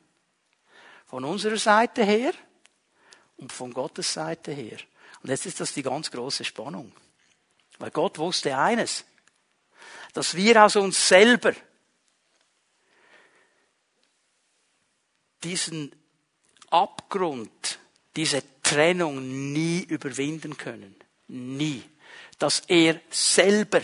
[1.07, 2.33] Von unserer Seite her
[3.37, 4.79] und von Gottes Seite her.
[5.24, 6.92] Und jetzt ist das die ganz große Spannung.
[7.78, 9.06] Weil Gott wusste eines,
[10.12, 11.54] dass wir aus uns selber
[15.42, 15.90] diesen
[16.68, 17.78] Abgrund,
[18.16, 20.94] diese Trennung nie überwinden können.
[21.28, 21.82] Nie.
[22.38, 23.80] Dass er selber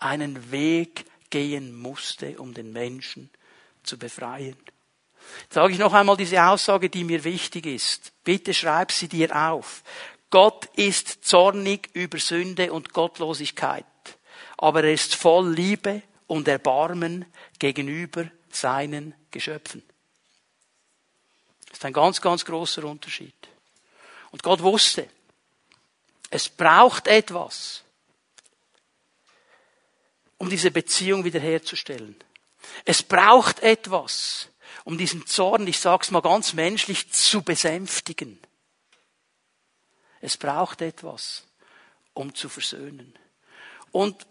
[0.00, 3.30] einen Weg gehen musste, um den Menschen
[3.84, 4.56] zu befreien.
[5.42, 8.12] Jetzt sage ich noch einmal diese Aussage, die mir wichtig ist.
[8.24, 9.82] Bitte schreib sie dir auf.
[10.32, 13.84] Gott ist zornig über Sünde und Gottlosigkeit,
[14.56, 17.26] aber er ist voll Liebe und Erbarmen
[17.58, 19.82] gegenüber seinen Geschöpfen.
[21.68, 23.34] Das ist ein ganz, ganz großer Unterschied.
[24.30, 25.06] Und Gott wusste,
[26.30, 27.84] es braucht etwas,
[30.38, 32.16] um diese Beziehung wiederherzustellen.
[32.86, 34.48] Es braucht etwas,
[34.84, 38.40] um diesen Zorn, ich sag's mal ganz menschlich, zu besänftigen.
[40.22, 41.42] Es braucht etwas,
[42.14, 43.12] um zu versöhnen.
[43.90, 44.24] Und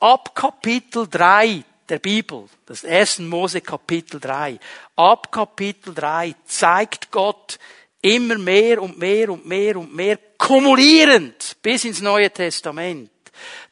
[0.00, 4.58] ab Kapitel 3 der Bibel, das ersten Mose Kapitel 3,
[4.96, 7.58] ab Kapitel 3 zeigt Gott
[8.02, 13.10] immer mehr und mehr und mehr und mehr kumulierend bis ins Neue Testament,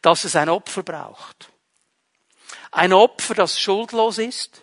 [0.02, 1.50] dass es ein Opfer braucht.
[2.70, 4.62] Ein Opfer, das schuldlos ist.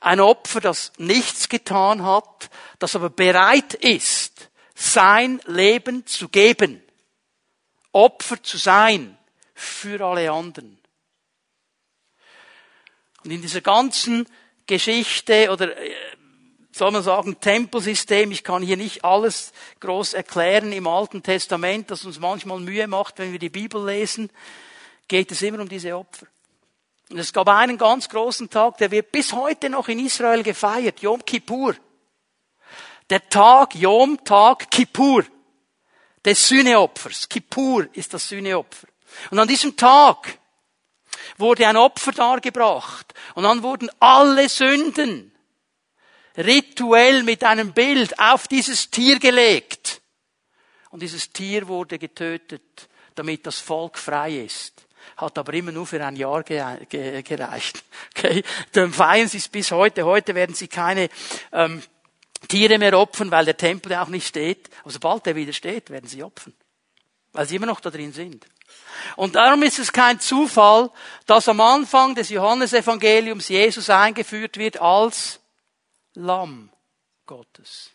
[0.00, 4.27] Ein Opfer, das nichts getan hat, das aber bereit ist,
[4.78, 6.80] sein Leben zu geben.
[7.90, 9.18] Opfer zu sein
[9.54, 10.78] für alle anderen.
[13.24, 14.26] Und in dieser ganzen
[14.66, 15.90] Geschichte oder äh,
[16.70, 18.30] soll man sagen, Tempelsystem.
[18.30, 23.18] Ich kann hier nicht alles groß erklären im Alten Testament, das uns manchmal Mühe macht,
[23.18, 24.30] wenn wir die Bibel lesen,
[25.08, 26.26] geht es immer um diese Opfer.
[27.10, 31.00] Und es gab einen ganz großen Tag, der wird bis heute noch in Israel gefeiert,
[31.00, 31.74] Yom Kippur.
[33.10, 35.24] Der Tag, Yom, Tag, Kippur,
[36.24, 37.28] des Sühneopfers.
[37.28, 38.86] Kippur ist das Sühneopfer.
[39.30, 40.38] Und an diesem Tag
[41.38, 43.14] wurde ein Opfer dargebracht.
[43.34, 45.32] Und dann wurden alle Sünden
[46.36, 50.02] rituell mit einem Bild auf dieses Tier gelegt.
[50.90, 54.86] Und dieses Tier wurde getötet, damit das Volk frei ist.
[55.16, 57.84] Hat aber immer nur für ein Jahr gereicht.
[58.16, 58.42] Okay?
[58.72, 60.04] Dann feiern sie es bis heute.
[60.04, 61.08] Heute werden sie keine
[61.52, 61.80] ähm,
[62.46, 64.70] Tiere mehr opfern, weil der Tempel ja auch nicht steht.
[64.82, 66.54] Aber sobald er wieder steht, werden sie opfern.
[67.32, 68.46] Weil sie immer noch da drin sind.
[69.16, 70.90] Und darum ist es kein Zufall,
[71.26, 75.40] dass am Anfang des Johannesevangeliums Jesus eingeführt wird als
[76.14, 76.70] Lamm
[77.26, 77.90] Gottes.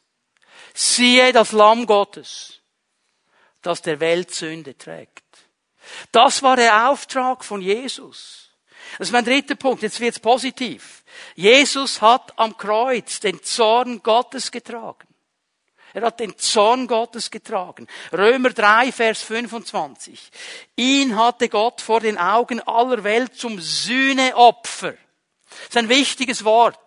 [0.73, 2.62] Siehe das Lamm Gottes,
[3.62, 5.23] das der Welt Sünde trägt.
[6.12, 8.42] Das war der Auftrag von Jesus.
[8.97, 9.82] Das ist mein dritter Punkt.
[9.82, 11.03] Jetzt wird's positiv.
[11.36, 15.08] Jesus hat am Kreuz den Zorn Gottes getragen.
[15.93, 17.88] Er hat den Zorn Gottes getragen.
[18.12, 20.32] Römer 3, Vers 25.
[20.75, 24.93] Ihn hatte Gott vor den Augen aller Welt zum Sühneopfer.
[24.93, 26.79] Das ist ein wichtiges Wort.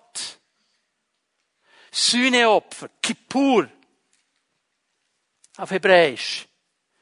[1.92, 3.68] Sühneopfer, Kippur
[5.56, 6.46] auf Hebräisch.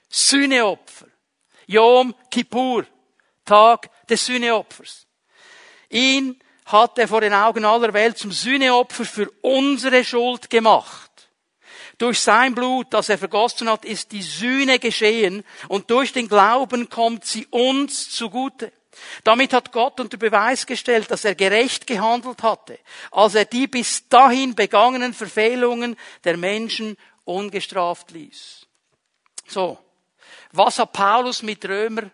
[0.09, 1.07] Sühneopfer.
[1.67, 2.87] Yom Kippur,
[3.45, 5.07] Tag des Sühneopfers.
[5.88, 11.11] Ihn hat er vor den Augen aller Welt zum Sühneopfer für unsere Schuld gemacht.
[11.99, 16.88] Durch sein Blut, das er vergossen hat, ist die Sühne geschehen und durch den Glauben
[16.88, 18.73] kommt sie uns zugute.
[19.23, 22.79] Damit hat Gott unter Beweis gestellt, dass er gerecht gehandelt hatte,
[23.11, 28.67] als er die bis dahin begangenen Verfehlungen der Menschen ungestraft ließ.
[29.49, 29.79] So.
[30.53, 32.11] Was hat Paulus mit Römer,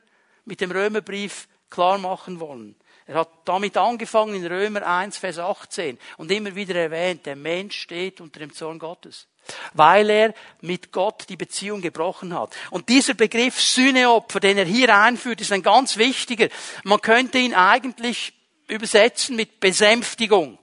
[0.46, 2.74] mit dem Römerbrief klar machen wollen?
[3.06, 7.80] Er hat damit angefangen in Römer 1, Vers 18 und immer wieder erwähnt, der Mensch
[7.80, 9.26] steht unter dem Zorn Gottes
[9.74, 12.54] weil er mit Gott die Beziehung gebrochen hat.
[12.70, 16.48] Und dieser Begriff Sühneopfer, den er hier einführt, ist ein ganz wichtiger.
[16.85, 18.33] Man könnte ihn eigentlich
[18.68, 20.59] übersetzen mit Besänftigung.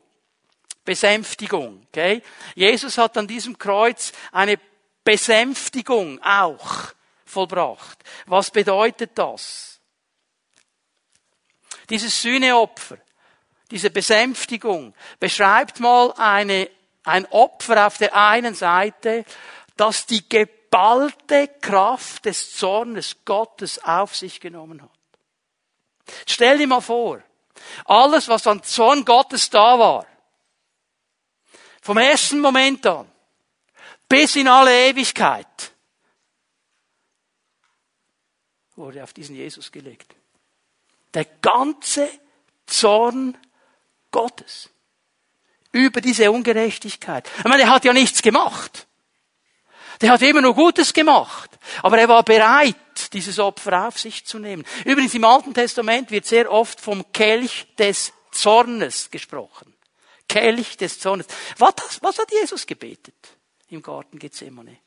[0.85, 2.21] Besänftigung, okay?
[2.55, 4.57] Jesus hat an diesem Kreuz eine
[5.03, 6.93] Besänftigung auch
[7.25, 7.97] vollbracht.
[8.25, 9.76] Was bedeutet das?
[11.89, 12.97] Dieses Sühneopfer,
[13.71, 16.69] diese Besänftigung beschreibt mal eine
[17.07, 19.25] ein Opfer auf der einen Seite,
[19.77, 24.91] das die geballte Kraft des Zornes Gottes auf sich genommen hat.
[26.25, 27.23] Stell dir mal vor,
[27.85, 30.05] alles, was an Zorn Gottes da war,
[31.81, 33.09] vom ersten Moment an
[34.09, 35.71] bis in alle Ewigkeit,
[38.75, 40.16] wurde auf diesen Jesus gelegt.
[41.13, 42.09] Der ganze
[42.65, 43.37] Zorn
[44.11, 44.69] Gottes
[45.71, 47.29] über diese Ungerechtigkeit.
[47.37, 48.87] Ich meine, er hat ja nichts gemacht.
[50.01, 51.57] Der hat immer nur Gutes gemacht.
[51.81, 52.75] Aber er war bereit,
[53.13, 54.63] dieses Opfer auf sich zu nehmen.
[54.85, 59.73] Übrigens im Alten Testament wird sehr oft vom Kelch des Zornes gesprochen.
[60.27, 61.27] Kelch des Zornes.
[61.57, 63.15] Was, was hat Jesus gebetet
[63.69, 64.77] im Garten Gethsemane?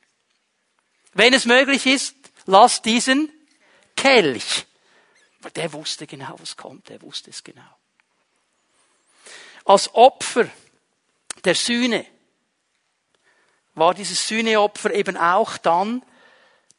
[1.12, 2.14] Wenn es möglich ist,
[2.46, 3.32] lass diesen
[3.96, 4.66] Kelch.
[5.54, 6.88] Der wusste genau, was kommt.
[6.88, 7.62] Der wusste es genau.
[9.64, 10.48] Als Opfer
[11.44, 12.06] der Sühne
[13.74, 16.02] war dieses Sühneopfer eben auch dann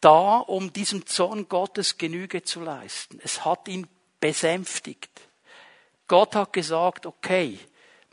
[0.01, 3.19] da, um diesem Zorn Gottes Genüge zu leisten.
[3.23, 3.87] Es hat ihn
[4.19, 5.09] besänftigt.
[6.07, 7.59] Gott hat gesagt, okay,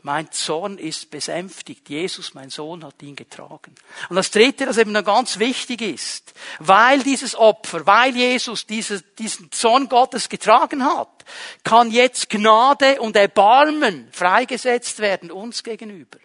[0.01, 1.89] mein Zorn ist besänftigt.
[1.89, 3.75] Jesus, mein Sohn, hat ihn getragen.
[4.09, 9.01] Und das Dritte, das eben dann ganz wichtig ist, weil dieses Opfer, weil Jesus diese,
[9.01, 11.25] diesen Zorn Gottes getragen hat,
[11.63, 16.17] kann jetzt Gnade und Erbarmen freigesetzt werden uns gegenüber.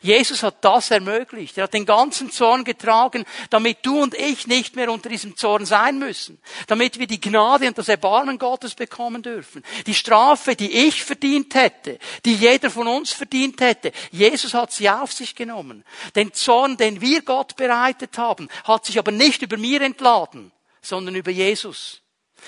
[0.00, 1.58] Jesus hat das ermöglicht.
[1.58, 5.66] Er hat den ganzen Zorn getragen, damit du und ich nicht mehr unter diesem Zorn
[5.66, 6.40] sein müssen.
[6.66, 9.62] Damit wir die Gnade und das Erbarmen Gottes bekommen dürfen.
[9.86, 14.88] Die Strafe, die ich verdient hätte, die jeder von uns verdient hätte, Jesus hat sie
[14.88, 15.84] auf sich genommen.
[16.14, 21.14] Den Zorn, den wir Gott bereitet haben, hat sich aber nicht über mir entladen, sondern
[21.14, 22.02] über Jesus.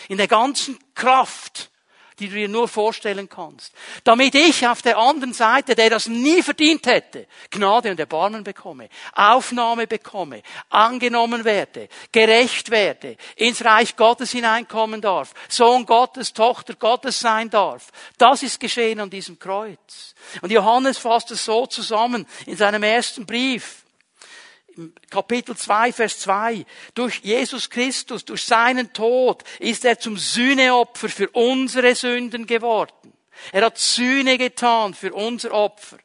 [0.08, 1.70] In der ganzen Kraft
[2.20, 3.72] die du dir nur vorstellen kannst.
[4.04, 8.88] Damit ich auf der anderen Seite, der das nie verdient hätte, Gnade und Erbarmen bekomme,
[9.12, 17.18] Aufnahme bekomme, angenommen werde, gerecht werde, ins Reich Gottes hineinkommen darf, Sohn Gottes, Tochter Gottes
[17.18, 17.88] sein darf.
[18.18, 20.14] Das ist geschehen an diesem Kreuz.
[20.42, 23.84] Und Johannes fasst es so zusammen in seinem ersten Brief.
[25.10, 26.64] Kapitel 2, Vers 2.
[26.94, 33.12] Durch Jesus Christus, durch seinen Tod ist er zum Sühneopfer für unsere Sünden geworden.
[33.52, 35.98] Er hat Sühne getan für unser Opfer,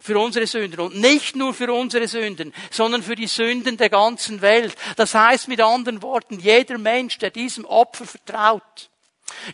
[0.00, 0.80] für unsere Sünden.
[0.80, 4.74] Und nicht nur für unsere Sünden, sondern für die Sünden der ganzen Welt.
[4.96, 8.90] Das heißt mit anderen Worten, jeder Mensch, der diesem Opfer vertraut,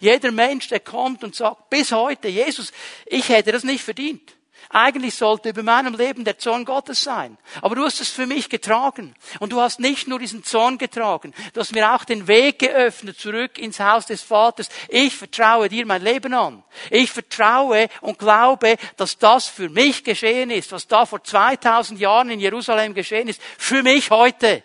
[0.01, 2.73] jeder Mensch, der kommt und sagt, bis heute, Jesus,
[3.07, 4.35] ich hätte das nicht verdient.
[4.77, 7.39] Eigentlich sollte über meinem Leben der Zorn Gottes sein.
[7.63, 9.15] Aber du hast es für mich getragen.
[9.39, 13.17] Und du hast nicht nur diesen Zorn getragen, du hast mir auch den Weg geöffnet
[13.17, 14.69] zurück ins Haus des Vaters.
[14.89, 16.65] Ich vertraue dir mein Leben an.
[16.91, 22.31] Ich vertraue und glaube, dass das für mich geschehen ist, was da vor 2000 Jahren
[22.31, 24.65] in Jerusalem geschehen ist, für mich heute.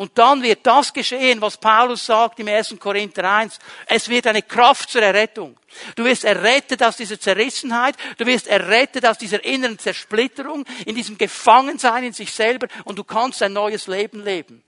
[0.00, 2.74] Und dann wird das geschehen, was Paulus sagt im 1.
[2.80, 3.58] Korinther 1.
[3.84, 5.58] Es wird eine Kraft zur Errettung.
[5.94, 11.18] Du wirst errettet aus dieser Zerrissenheit, du wirst errettet aus dieser inneren Zersplitterung, in diesem
[11.18, 14.64] Gefangensein in sich selber und du kannst ein neues Leben leben.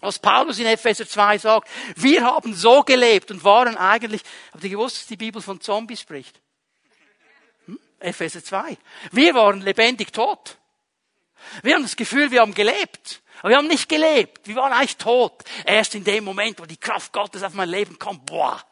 [0.00, 4.70] Was Paulus in Epheser 2 sagt, wir haben so gelebt und waren eigentlich, habt ihr
[4.70, 6.40] gewusst, dass die Bibel von Zombies spricht?
[7.66, 7.78] Hm?
[7.98, 8.78] Epheser 2.
[9.12, 10.56] Wir waren lebendig tot.
[11.62, 13.20] Wir haben das Gefühl, wir haben gelebt.
[13.40, 14.46] Aber wir haben nicht gelebt.
[14.46, 15.42] Wir waren eigentlich tot.
[15.64, 18.62] Erst in dem Moment, wo die Kraft Gottes auf mein Leben kommt, boah.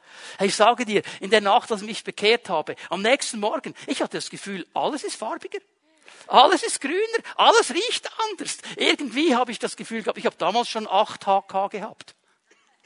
[0.40, 4.02] Ich sage dir, in der Nacht, als ich mich bekehrt habe, am nächsten Morgen, ich
[4.02, 5.60] hatte das Gefühl, alles ist farbiger.
[6.26, 6.98] Alles ist grüner,
[7.36, 8.58] alles riecht anders.
[8.76, 12.14] Irgendwie habe ich das Gefühl gehabt, ich habe damals schon 8 HK gehabt.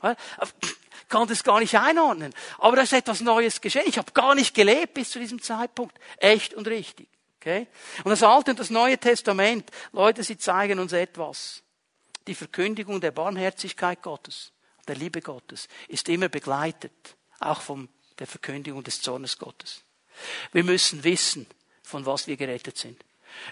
[1.09, 2.33] kann das gar nicht einordnen.
[2.59, 3.85] Aber da ist etwas Neues geschehen.
[3.87, 5.97] Ich habe gar nicht gelebt bis zu diesem Zeitpunkt.
[6.19, 7.09] Echt und richtig.
[7.41, 7.67] Okay?
[8.05, 11.63] Und das Alte und das Neue Testament, Leute, sie zeigen uns etwas.
[12.27, 14.53] Die Verkündigung der Barmherzigkeit Gottes,
[14.87, 19.83] der Liebe Gottes, ist immer begleitet, auch von der Verkündigung des Zornes Gottes.
[20.53, 21.47] Wir müssen wissen,
[21.83, 23.03] von was wir gerettet sind.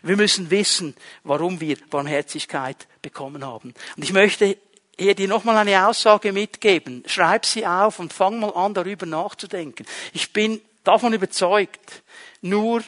[0.02, 0.94] Wir müssen wissen,
[1.24, 3.74] warum wir Barmherzigkeit bekommen haben.
[3.96, 4.56] Und ich möchte
[4.98, 7.02] hier dir nochmal eine Aussage mitgeben.
[7.06, 9.86] Schreib sie auf und fang mal an, darüber nachzudenken.
[10.12, 12.02] Ich bin davon überzeugt,
[12.42, 12.82] nur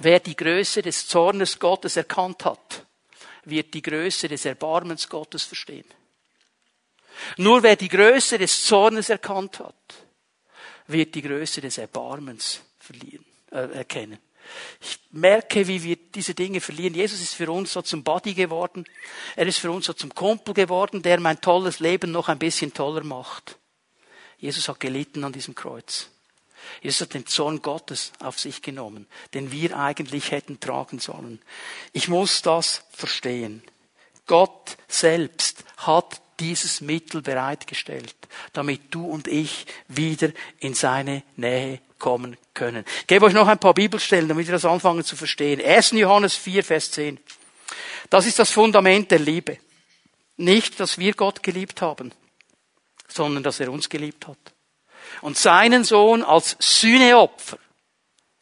[0.00, 2.81] wer die Größe des Zornes Gottes erkannt hat,
[3.44, 5.86] wird die Größe des Erbarmens Gottes verstehen.
[7.36, 9.74] Nur wer die Größe des Zornes erkannt hat,
[10.86, 14.18] wird die Größe des Erbarmens verlieren, äh, erkennen.
[14.80, 16.94] Ich merke, wie wir diese Dinge verlieren.
[16.94, 18.84] Jesus ist für uns so zum Buddy geworden.
[19.36, 22.74] Er ist für uns so zum Kumpel geworden, der mein tolles Leben noch ein bisschen
[22.74, 23.58] toller macht.
[24.38, 26.10] Jesus hat gelitten an diesem Kreuz.
[26.80, 31.40] Jesus hat den Zorn Gottes auf sich genommen, den wir eigentlich hätten tragen sollen.
[31.92, 33.62] Ich muss das verstehen.
[34.26, 38.14] Gott selbst hat dieses Mittel bereitgestellt,
[38.52, 42.84] damit du und ich wieder in seine Nähe kommen können.
[43.00, 45.60] Ich gebe euch noch ein paar Bibelstellen, damit wir das anfangen zu verstehen.
[45.64, 45.92] 1.
[45.92, 47.18] Johannes 4, Vers 10.
[48.10, 49.58] Das ist das Fundament der Liebe.
[50.36, 52.12] Nicht, dass wir Gott geliebt haben,
[53.06, 54.51] sondern dass er uns geliebt hat.
[55.20, 57.58] Und seinen Sohn als Sühneopfer,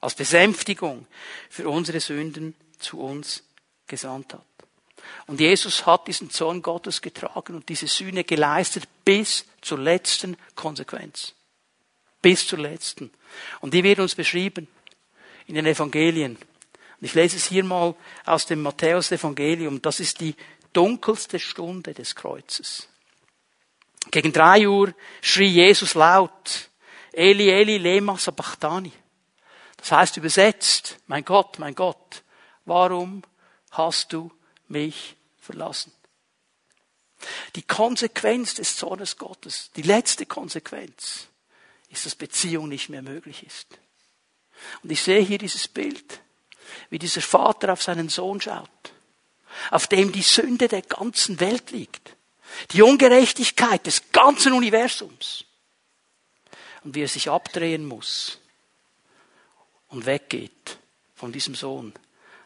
[0.00, 1.06] als Besänftigung
[1.48, 3.44] für unsere Sünden zu uns
[3.86, 4.44] gesandt hat.
[5.26, 11.34] Und Jesus hat diesen Zorn Gottes getragen und diese Sühne geleistet bis zur letzten Konsequenz.
[12.22, 13.10] Bis zur letzten.
[13.60, 14.68] Und die wird uns beschrieben
[15.46, 16.36] in den Evangelien.
[16.36, 17.94] Und ich lese es hier mal
[18.26, 19.80] aus dem Matthäus-Evangelium.
[19.80, 20.34] Das ist die
[20.72, 22.88] dunkelste Stunde des Kreuzes.
[24.10, 26.70] Gegen drei Uhr schrie Jesus laut,
[27.12, 28.92] Eli, Eli, lema sabachthani.
[29.76, 32.22] Das heißt übersetzt, mein Gott, mein Gott,
[32.64, 33.22] warum
[33.70, 34.30] hast du
[34.68, 35.92] mich verlassen?
[37.54, 41.28] Die Konsequenz des Zornes Gottes, die letzte Konsequenz,
[41.90, 43.66] ist, dass Beziehung nicht mehr möglich ist.
[44.82, 46.20] Und ich sehe hier dieses Bild,
[46.88, 48.68] wie dieser Vater auf seinen Sohn schaut,
[49.70, 52.16] auf dem die Sünde der ganzen Welt liegt,
[52.72, 55.44] die Ungerechtigkeit des ganzen Universums
[56.84, 58.38] und wie er sich abdrehen muss
[59.88, 60.78] und weggeht
[61.14, 61.92] von diesem Sohn,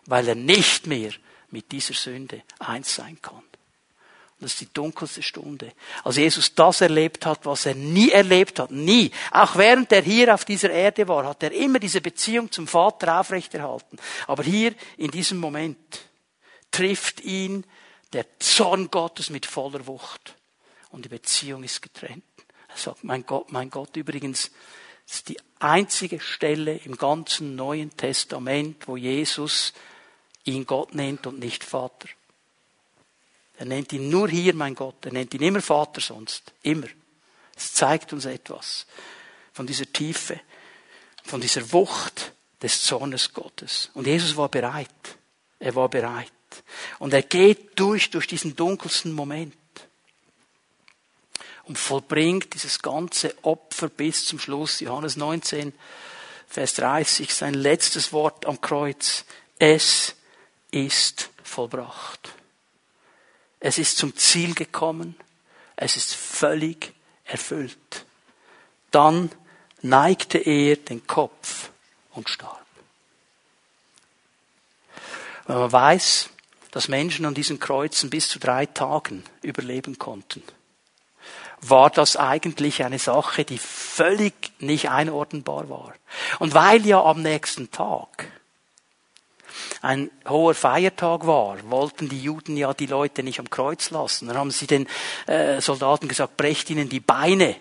[0.07, 1.13] weil er nicht mehr
[1.51, 3.43] mit dieser Sünde eins sein kann.
[4.41, 5.73] Das ist die dunkelste Stunde.
[6.03, 9.11] Als Jesus das erlebt hat, was er nie erlebt hat, nie.
[9.31, 13.21] Auch während er hier auf dieser Erde war, hat er immer diese Beziehung zum Vater
[13.21, 13.99] aufrechterhalten.
[14.27, 15.79] Aber hier in diesem Moment
[16.71, 17.65] trifft ihn
[18.15, 20.35] der Zorn Gottes mit voller Wucht.
[20.91, 22.25] Und die Beziehung ist getrennt.
[22.69, 24.51] Er sagt, mein Gott, mein Gott, übrigens,
[25.07, 29.75] das ist die einzige Stelle im ganzen Neuen Testament, wo Jesus
[30.45, 32.09] ihn Gott nennt und nicht Vater.
[33.57, 35.05] Er nennt ihn nur hier mein Gott.
[35.05, 36.53] Er nennt ihn immer Vater sonst.
[36.63, 36.89] Immer.
[37.57, 38.87] Es zeigt uns etwas
[39.53, 40.41] von dieser Tiefe,
[41.23, 43.91] von dieser Wucht des Zornes Gottes.
[43.95, 44.89] Und Jesus war bereit.
[45.59, 46.33] Er war bereit.
[46.99, 49.55] Und er geht durch, durch diesen dunkelsten Moment.
[51.65, 54.81] Und vollbringt dieses ganze Opfer bis zum Schluss.
[54.81, 55.73] Johannes 19,
[56.47, 59.25] Vers 30, sein letztes Wort am Kreuz.
[59.59, 60.15] Es
[60.71, 62.35] ist vollbracht.
[63.61, 65.17] Es ist zum Ziel gekommen.
[65.77, 66.93] Es ist völlig
[67.25, 68.05] erfüllt.
[68.91, 69.31] Dann
[69.81, 71.71] neigte er den Kopf
[72.13, 72.65] und starb.
[75.47, 76.31] Wenn man weiß,
[76.75, 80.43] dass Menschen an diesen Kreuzen bis zu drei Tagen überleben konnten,
[81.61, 85.95] war das eigentlich eine Sache, die völlig nicht einordnbar war.
[86.41, 88.27] Und weil ja am nächsten Tag
[89.83, 94.27] ein hoher Feiertag war, wollten die Juden ja die Leute nicht am Kreuz lassen.
[94.27, 94.89] Dann haben sie den
[95.29, 97.55] äh, Soldaten gesagt, brecht ihnen die Beine,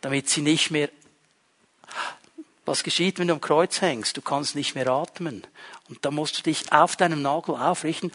[0.00, 0.88] damit sie nicht mehr
[2.70, 4.16] was geschieht, wenn du am Kreuz hängst?
[4.16, 5.44] Du kannst nicht mehr atmen.
[5.88, 8.12] Und da musst du dich auf deinem Nagel aufrichten,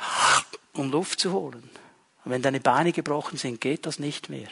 [0.73, 1.69] um Luft zu holen.
[2.23, 4.47] Und wenn deine Beine gebrochen sind, geht das nicht mehr.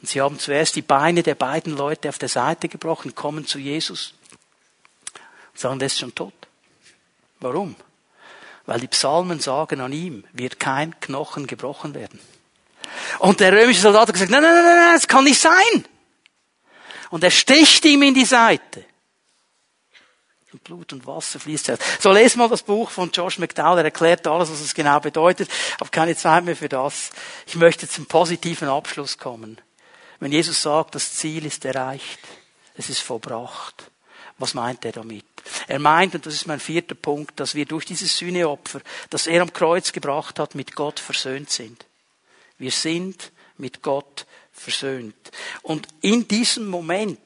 [0.00, 3.58] Und sie haben zuerst die Beine der beiden Leute auf der Seite gebrochen, kommen zu
[3.58, 4.14] Jesus
[5.52, 6.34] und sagen, der ist schon tot.
[7.38, 7.76] Warum?
[8.66, 12.18] Weil die Psalmen sagen, an ihm wird kein Knochen gebrochen werden.
[13.20, 15.84] Und der römische Soldat hat gesagt, nein, nein, nein, nein, das kann nicht sein.
[17.10, 18.84] Und er sticht ihm in die Seite.
[20.56, 21.72] Und Blut und Wasser fließt.
[22.00, 23.80] So, lese mal das Buch von Josh McDowell.
[23.80, 25.50] Er erklärt alles, was es genau bedeutet.
[25.50, 27.10] Ich habe keine Zeit mehr für das.
[27.46, 29.60] Ich möchte zum positiven Abschluss kommen.
[30.18, 32.20] wenn Jesus sagt, das Ziel ist erreicht,
[32.74, 33.90] es ist vollbracht.
[34.38, 35.26] Was meint er damit?
[35.66, 38.80] Er meint, und das ist mein vierter Punkt, dass wir durch dieses Sühneopfer,
[39.10, 41.84] das er am Kreuz gebracht hat, mit Gott versöhnt sind.
[42.56, 45.32] Wir sind mit Gott versöhnt.
[45.60, 47.18] Und in diesem Moment,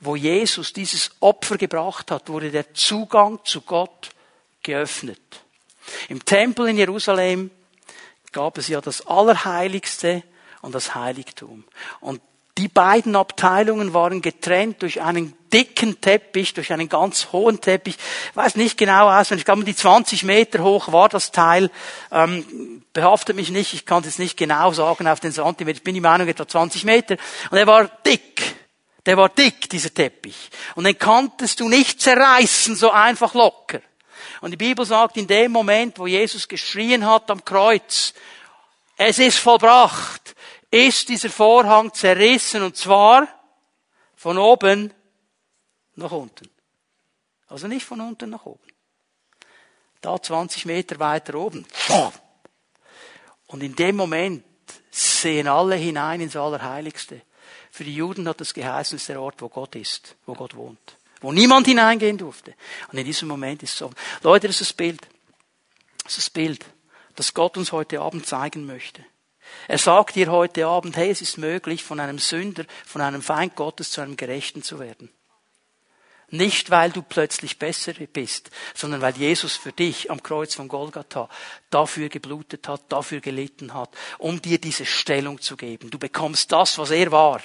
[0.00, 4.10] wo Jesus dieses Opfer gebracht hat, wurde der Zugang zu Gott
[4.62, 5.20] geöffnet.
[6.08, 7.50] Im Tempel in Jerusalem
[8.32, 10.22] gab es ja das Allerheiligste
[10.60, 11.64] und das Heiligtum.
[12.00, 12.20] Und
[12.58, 17.96] die beiden Abteilungen waren getrennt durch einen dicken Teppich, durch einen ganz hohen Teppich.
[18.30, 21.70] Ich weiß nicht genau aus, ich glaube, die 20 Meter hoch war das Teil.
[22.10, 25.76] Ähm, behaftet mich nicht, ich kann es jetzt nicht genau sagen auf den Zentimeter.
[25.76, 27.16] Ich bin die Meinung etwa 20 Meter.
[27.50, 28.57] Und er war dick.
[29.06, 30.50] Der war dick, dieser Teppich.
[30.74, 33.80] Und den konntest du nicht zerreißen, so einfach locker.
[34.40, 38.14] Und die Bibel sagt, in dem Moment, wo Jesus geschrien hat am Kreuz,
[38.96, 40.34] es ist vollbracht,
[40.70, 43.28] ist dieser Vorhang zerrissen und zwar
[44.16, 44.92] von oben
[45.94, 46.50] nach unten.
[47.46, 48.66] Also nicht von unten nach oben.
[50.00, 51.66] Da 20 Meter weiter oben.
[53.46, 54.44] Und in dem Moment
[54.90, 57.22] sehen alle hinein ins Allerheiligste.
[57.78, 60.56] Für die Juden hat das geheißen, es ist der Ort, wo Gott ist, wo Gott
[60.56, 62.54] wohnt wo niemand hineingehen durfte.
[62.90, 63.90] Und in diesem Moment ist es so.
[64.22, 65.00] Leute, das ist das Bild.
[66.02, 66.64] Das ist das Bild,
[67.14, 69.04] das Gott uns heute Abend zeigen möchte.
[69.68, 73.54] Er sagt dir heute Abend, hey, es ist möglich, von einem Sünder, von einem Feind
[73.54, 75.08] Gottes zu einem Gerechten zu werden.
[76.30, 81.28] Nicht, weil du plötzlich besser bist, sondern weil Jesus für dich am Kreuz von Golgatha
[81.70, 85.90] dafür geblutet hat, dafür gelitten hat, um dir diese Stellung zu geben.
[85.90, 87.40] Du bekommst das, was er war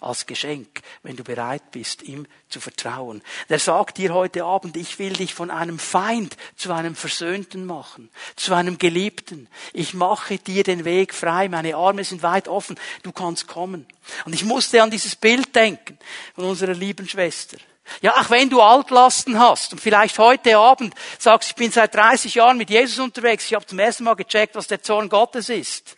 [0.00, 3.22] als Geschenk, wenn du bereit bist, ihm zu vertrauen.
[3.48, 8.10] Der sagt dir heute Abend, ich will dich von einem Feind zu einem Versöhnten machen,
[8.36, 9.48] zu einem Geliebten.
[9.72, 13.86] Ich mache dir den Weg frei, meine Arme sind weit offen, du kannst kommen.
[14.24, 15.98] Und ich musste an dieses Bild denken
[16.34, 17.58] von unserer lieben Schwester.
[18.00, 22.34] Ja, auch wenn du Altlasten hast und vielleicht heute Abend sagst, ich bin seit 30
[22.34, 25.96] Jahren mit Jesus unterwegs, ich habe zum ersten Mal gecheckt, was der Zorn Gottes ist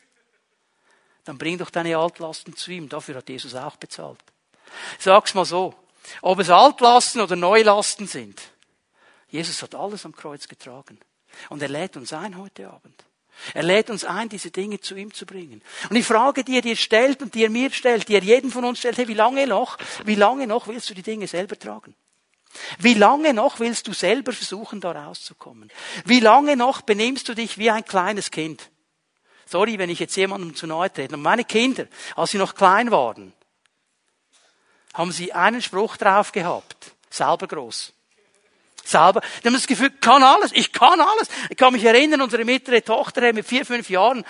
[1.27, 2.89] dann bring doch deine Altlasten zu ihm.
[2.89, 4.19] Dafür hat Jesus auch bezahlt.
[4.99, 5.75] Sag's mal so.
[6.23, 8.41] Ob es Altlasten oder Neulasten sind.
[9.29, 10.99] Jesus hat alles am Kreuz getragen.
[11.49, 13.05] Und er lädt uns ein heute Abend.
[13.55, 15.63] Er lädt uns ein, diese Dinge zu ihm zu bringen.
[15.91, 18.51] Und ich frage die er dir stellt und die er mir stellt, die er jeden
[18.51, 21.59] von uns stellt, hey, wie lange noch, wie lange noch willst du die Dinge selber
[21.59, 21.95] tragen?
[22.79, 25.71] Wie lange noch willst du selber versuchen, da rauszukommen?
[26.05, 28.71] Wie lange noch benimmst du dich wie ein kleines Kind?
[29.47, 31.15] Sorry, wenn ich jetzt jemandem zu nahe trete.
[31.15, 31.87] Und meine Kinder,
[32.17, 33.33] als sie noch klein waren,
[34.95, 36.93] haben sie einen Spruch drauf gehabt.
[37.11, 37.93] Selber groß.
[38.85, 39.21] Selber.
[39.43, 41.29] Die haben das Gefühl, kann alles, ich kann alles.
[41.51, 44.25] Ich kann mich erinnern, unsere mittlere Tochter mit vier, fünf Jahren,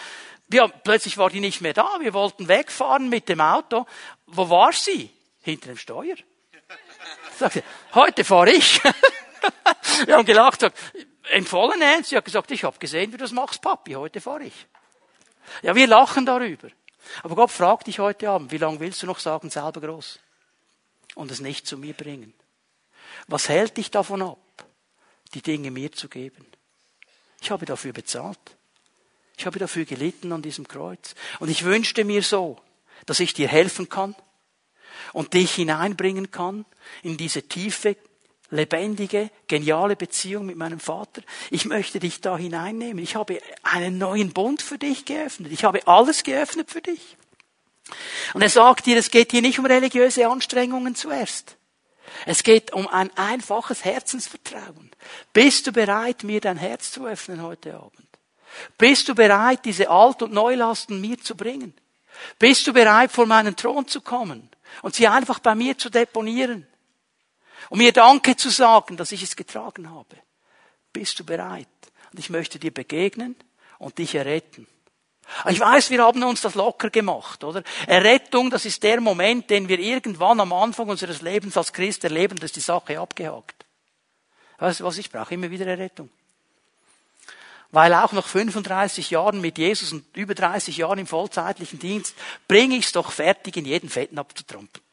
[0.52, 1.98] ja, plötzlich war die nicht mehr da.
[2.00, 3.86] Wir wollten wegfahren mit dem Auto.
[4.26, 5.10] Wo war sie?
[5.42, 6.16] Hinter dem Steuer.
[7.38, 7.62] Sagte,
[7.94, 8.80] heute fahre ich.
[10.06, 10.76] Wir haben gelacht, sagt,
[11.32, 12.10] im vollen Ernst.
[12.10, 13.92] Sie hat gesagt, ich habe gesehen, wie du das machst, Papi.
[13.92, 14.66] Heute fahre ich.
[15.62, 16.68] Ja, wir lachen darüber.
[17.22, 20.18] Aber Gott fragt dich heute Abend, wie lange willst du noch sagen, selber groß?
[21.14, 22.34] Und es nicht zu mir bringen.
[23.28, 24.38] Was hält dich davon ab,
[25.34, 26.46] die Dinge mir zu geben?
[27.40, 28.38] Ich habe dafür bezahlt.
[29.38, 31.14] Ich habe dafür gelitten an diesem Kreuz.
[31.40, 32.58] Und ich wünschte mir so,
[33.04, 34.14] dass ich dir helfen kann
[35.12, 36.64] und dich hineinbringen kann
[37.02, 37.96] in diese tiefe
[38.50, 41.22] lebendige, geniale Beziehung mit meinem Vater.
[41.50, 43.02] Ich möchte dich da hineinnehmen.
[43.02, 45.52] Ich habe einen neuen Bund für dich geöffnet.
[45.52, 47.16] Ich habe alles geöffnet für dich.
[48.34, 51.56] Und er sagt dir, es geht hier nicht um religiöse Anstrengungen zuerst.
[52.24, 54.90] Es geht um ein einfaches Herzensvertrauen.
[55.32, 58.06] Bist du bereit, mir dein Herz zu öffnen heute Abend?
[58.78, 61.74] Bist du bereit, diese Alt- und Neulasten mir zu bringen?
[62.38, 64.48] Bist du bereit, vor meinen Thron zu kommen
[64.82, 66.66] und sie einfach bei mir zu deponieren?
[67.70, 70.16] Um mir Danke zu sagen, dass ich es getragen habe.
[70.92, 71.68] Bist du bereit?
[72.12, 73.36] Und ich möchte dir begegnen
[73.78, 74.66] und dich erretten.
[75.48, 77.62] Ich weiß, wir haben uns das locker gemacht, oder?
[77.86, 82.38] Errettung, das ist der Moment, den wir irgendwann am Anfang unseres Lebens als Christ erleben,
[82.38, 83.66] dass die Sache abgehakt.
[84.58, 85.34] Weißt du, was ich brauche?
[85.34, 86.10] Immer wieder Errettung.
[87.72, 92.14] Weil auch nach 35 Jahren mit Jesus und über 30 Jahren im vollzeitlichen Dienst
[92.46, 94.85] bringe ich es doch fertig, in jeden Fetten abzutrampen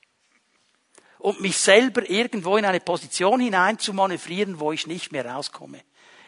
[1.24, 5.80] und mich selber irgendwo in eine Position hinein zu manövrieren, wo ich nicht mehr rauskomme.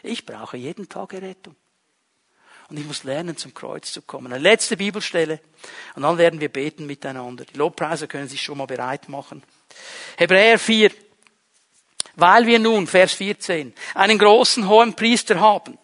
[0.02, 1.54] Ich brauche jeden Tag Errettung.
[2.70, 4.32] Und ich muss lernen, zum Kreuz zu kommen.
[4.32, 5.40] Eine letzte Bibelstelle.
[5.96, 7.44] Und dann werden wir beten miteinander.
[7.44, 9.42] Die Lobpreise können sich schon mal bereit machen.
[10.16, 10.90] Hebräer 4.
[12.14, 15.76] Weil wir nun, Vers 14, einen großen hohen Priester haben,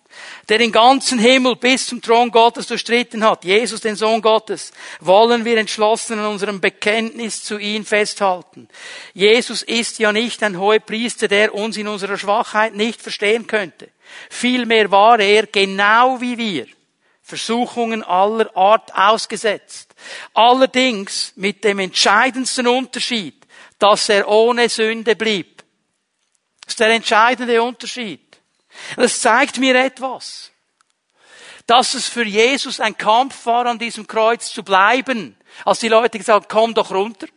[0.48, 5.44] der den ganzen Himmel bis zum Thron Gottes durchstritten hat, Jesus den Sohn Gottes, wollen
[5.44, 8.68] wir entschlossen an unserem Bekenntnis zu ihm festhalten.
[9.14, 13.88] Jesus ist ja nicht ein hoher Priester, der uns in unserer Schwachheit nicht verstehen könnte.
[14.30, 16.66] Vielmehr war er, genau wie wir,
[17.22, 19.94] Versuchungen aller Art ausgesetzt.
[20.34, 23.46] Allerdings mit dem entscheidendsten Unterschied,
[23.78, 25.62] dass er ohne Sünde blieb.
[26.64, 28.20] Das ist der entscheidende Unterschied.
[28.96, 30.50] Das zeigt mir etwas.
[31.66, 35.36] Dass es für Jesus ein Kampf war, an diesem Kreuz zu bleiben.
[35.64, 37.28] Als die Leute gesagt haben, komm doch runter.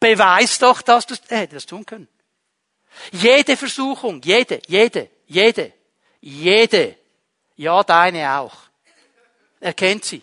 [0.00, 2.08] Beweis doch, dass du, er hätte das tun können.
[3.12, 5.72] Jede Versuchung, jede, jede, jede,
[6.20, 6.96] jede,
[7.56, 8.56] ja deine auch.
[9.60, 10.22] Er kennt sie.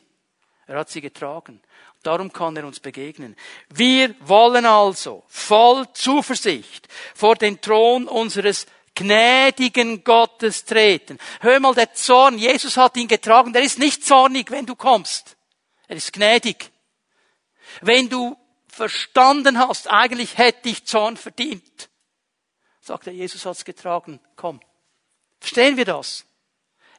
[0.68, 1.62] Er hat sie getragen.
[2.04, 3.36] Darum kann er uns begegnen.
[3.70, 8.66] Wir wollen also voll Zuversicht vor den Thron unseres
[8.96, 11.18] gnädigen Gottes treten.
[11.42, 15.36] Hör mal, der Zorn, Jesus hat ihn getragen, der ist nicht zornig, wenn du kommst.
[15.88, 16.72] Er ist gnädig.
[17.82, 18.38] Wenn du
[18.68, 21.90] verstanden hast, eigentlich hätte ich Zorn verdient,
[22.82, 24.60] sagt er, Jesus hat's getragen, komm.
[25.40, 26.26] Verstehen wir das?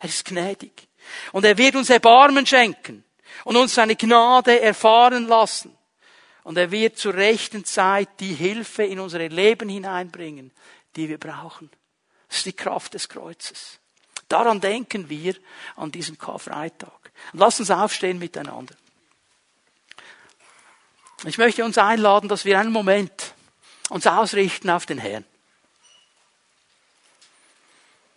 [0.01, 0.89] Er ist gnädig.
[1.33, 3.05] Und er wird uns Erbarmen schenken
[3.45, 5.77] und uns seine Gnade erfahren lassen.
[6.43, 10.53] Und er wird zur rechten Zeit die Hilfe in unsere Leben hineinbringen,
[10.95, 11.71] die wir brauchen.
[12.35, 13.79] Das ist die Kraft des Kreuzes.
[14.29, 15.37] Daran denken wir
[15.77, 17.13] an diesem Karfreitag.
[17.33, 18.75] Und lass uns aufstehen miteinander.
[21.23, 23.35] Ich möchte uns einladen, dass wir einen Moment
[23.89, 25.25] uns ausrichten auf den Herrn.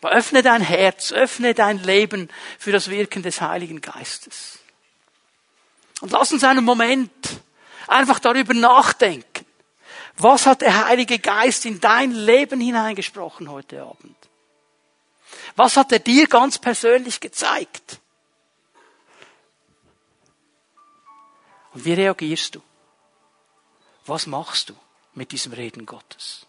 [0.01, 4.57] Öffne dein Herz, öffne dein Leben für das Wirken des Heiligen Geistes.
[6.01, 7.11] Und lass uns einen Moment
[7.85, 9.26] einfach darüber nachdenken.
[10.17, 14.15] Was hat der Heilige Geist in dein Leben hineingesprochen heute Abend?
[15.55, 17.99] Was hat er dir ganz persönlich gezeigt?
[21.73, 22.63] Und wie reagierst du?
[24.07, 24.75] Was machst du
[25.13, 26.47] mit diesem Reden Gottes?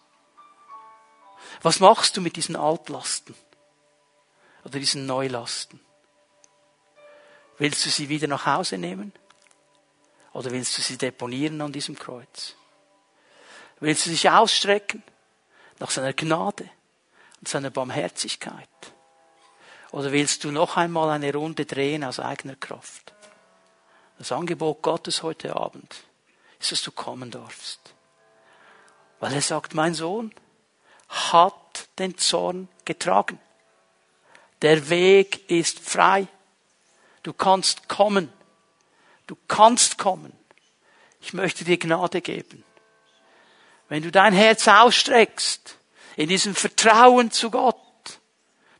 [1.62, 3.34] Was machst du mit diesen Altlasten
[4.64, 5.80] oder diesen Neulasten?
[7.58, 9.12] Willst du sie wieder nach Hause nehmen?
[10.32, 12.54] Oder willst du sie deponieren an diesem Kreuz?
[13.80, 15.02] Willst du dich ausstrecken
[15.78, 16.68] nach seiner Gnade
[17.38, 18.68] und seiner Barmherzigkeit?
[19.92, 23.14] Oder willst du noch einmal eine Runde drehen aus eigener Kraft?
[24.18, 25.94] Das Angebot Gottes heute Abend
[26.58, 27.94] ist, dass du kommen darfst.
[29.20, 30.34] Weil er sagt, mein Sohn
[31.08, 33.40] hat den Zorn getragen.
[34.62, 36.26] Der Weg ist frei.
[37.22, 38.32] Du kannst kommen.
[39.26, 40.32] Du kannst kommen.
[41.20, 42.64] Ich möchte dir Gnade geben.
[43.88, 45.76] Wenn du dein Herz ausstreckst,
[46.16, 47.76] in diesem Vertrauen zu Gott,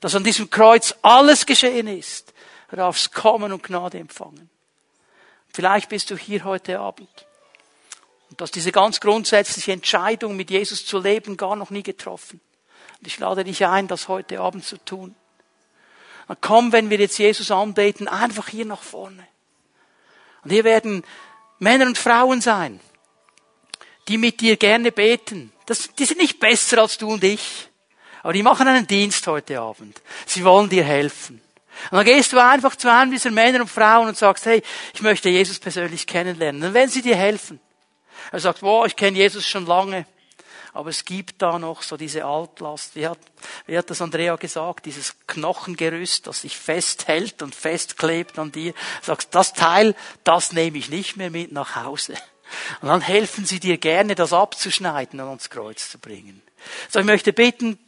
[0.01, 2.35] dass an diesem Kreuz alles geschehen ist,
[2.71, 4.51] darfst kommen und Gnade empfangen.
[5.49, 7.09] Vielleicht bist du hier heute Abend
[8.31, 12.41] und hast diese ganz grundsätzliche Entscheidung, mit Jesus zu leben, gar noch nie getroffen.
[13.01, 15.15] Und ich lade dich ein, das heute Abend zu tun.
[16.27, 19.27] Dann komm, wenn wir jetzt Jesus anbeten, einfach hier nach vorne.
[20.45, 21.03] Und hier werden
[21.59, 22.81] Männer und Frauen sein,
[24.09, 25.53] die mit dir gerne beten.
[25.67, 27.69] Das, die sind nicht besser als du und ich.
[28.23, 30.01] Aber die machen einen Dienst heute Abend.
[30.27, 31.41] Sie wollen dir helfen.
[31.91, 34.63] Und dann gehst du einfach zu einem dieser Männer und Frauen und sagst, hey,
[34.95, 36.61] ich möchte Jesus persönlich kennenlernen.
[36.61, 37.61] Dann werden sie dir helfen.
[38.33, 40.07] Er sagt, wow, ich kenne Jesus schon lange.
[40.73, 42.95] Aber es gibt da noch so diese Altlast.
[42.95, 43.19] Wie hat,
[43.67, 44.87] wie hat das Andrea gesagt?
[44.87, 48.75] Dieses Knochengerüst, das sich festhält und festklebt an dir.
[49.03, 49.95] Sagst, das Teil,
[50.25, 52.15] das nehme ich nicht mehr mit nach Hause.
[52.81, 56.43] Und dann helfen sie dir gerne, das abzuschneiden und ans Kreuz zu bringen.
[56.89, 57.79] So, ich möchte bitten,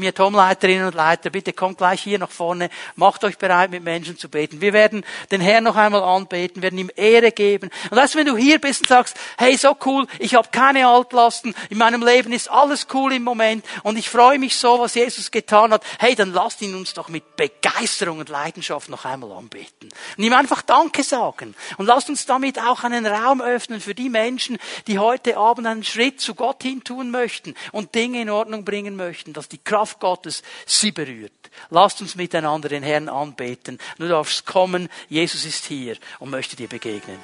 [0.00, 4.28] Tom-Leiterinnen und Leiter, bitte kommt gleich hier nach vorne, macht euch bereit, mit Menschen zu
[4.28, 4.60] beten.
[4.60, 7.70] Wir werden den Herrn noch einmal anbeten, werden ihm Ehre geben.
[7.90, 11.54] Und weißt, wenn du hier bist und sagst, hey, so cool, ich habe keine Altlasten,
[11.70, 15.30] in meinem Leben ist alles cool im Moment und ich freue mich so, was Jesus
[15.30, 19.90] getan hat, hey, dann lasst ihn uns doch mit Begeisterung und Leidenschaft noch einmal anbeten.
[20.16, 21.54] Und ihm einfach Danke sagen.
[21.76, 25.84] Und lasst uns damit auch einen Raum öffnen für die Menschen, die heute Abend einen
[25.84, 29.81] Schritt zu Gott hin tun möchten und Dinge in Ordnung bringen möchten, dass die Kraft
[29.82, 31.32] Kraft Gottes sie berührt.
[31.70, 33.78] Lasst uns miteinander den Herrn anbeten.
[33.98, 34.88] Du darfst kommen.
[35.08, 37.18] Jesus ist hier und möchte dir begegnen.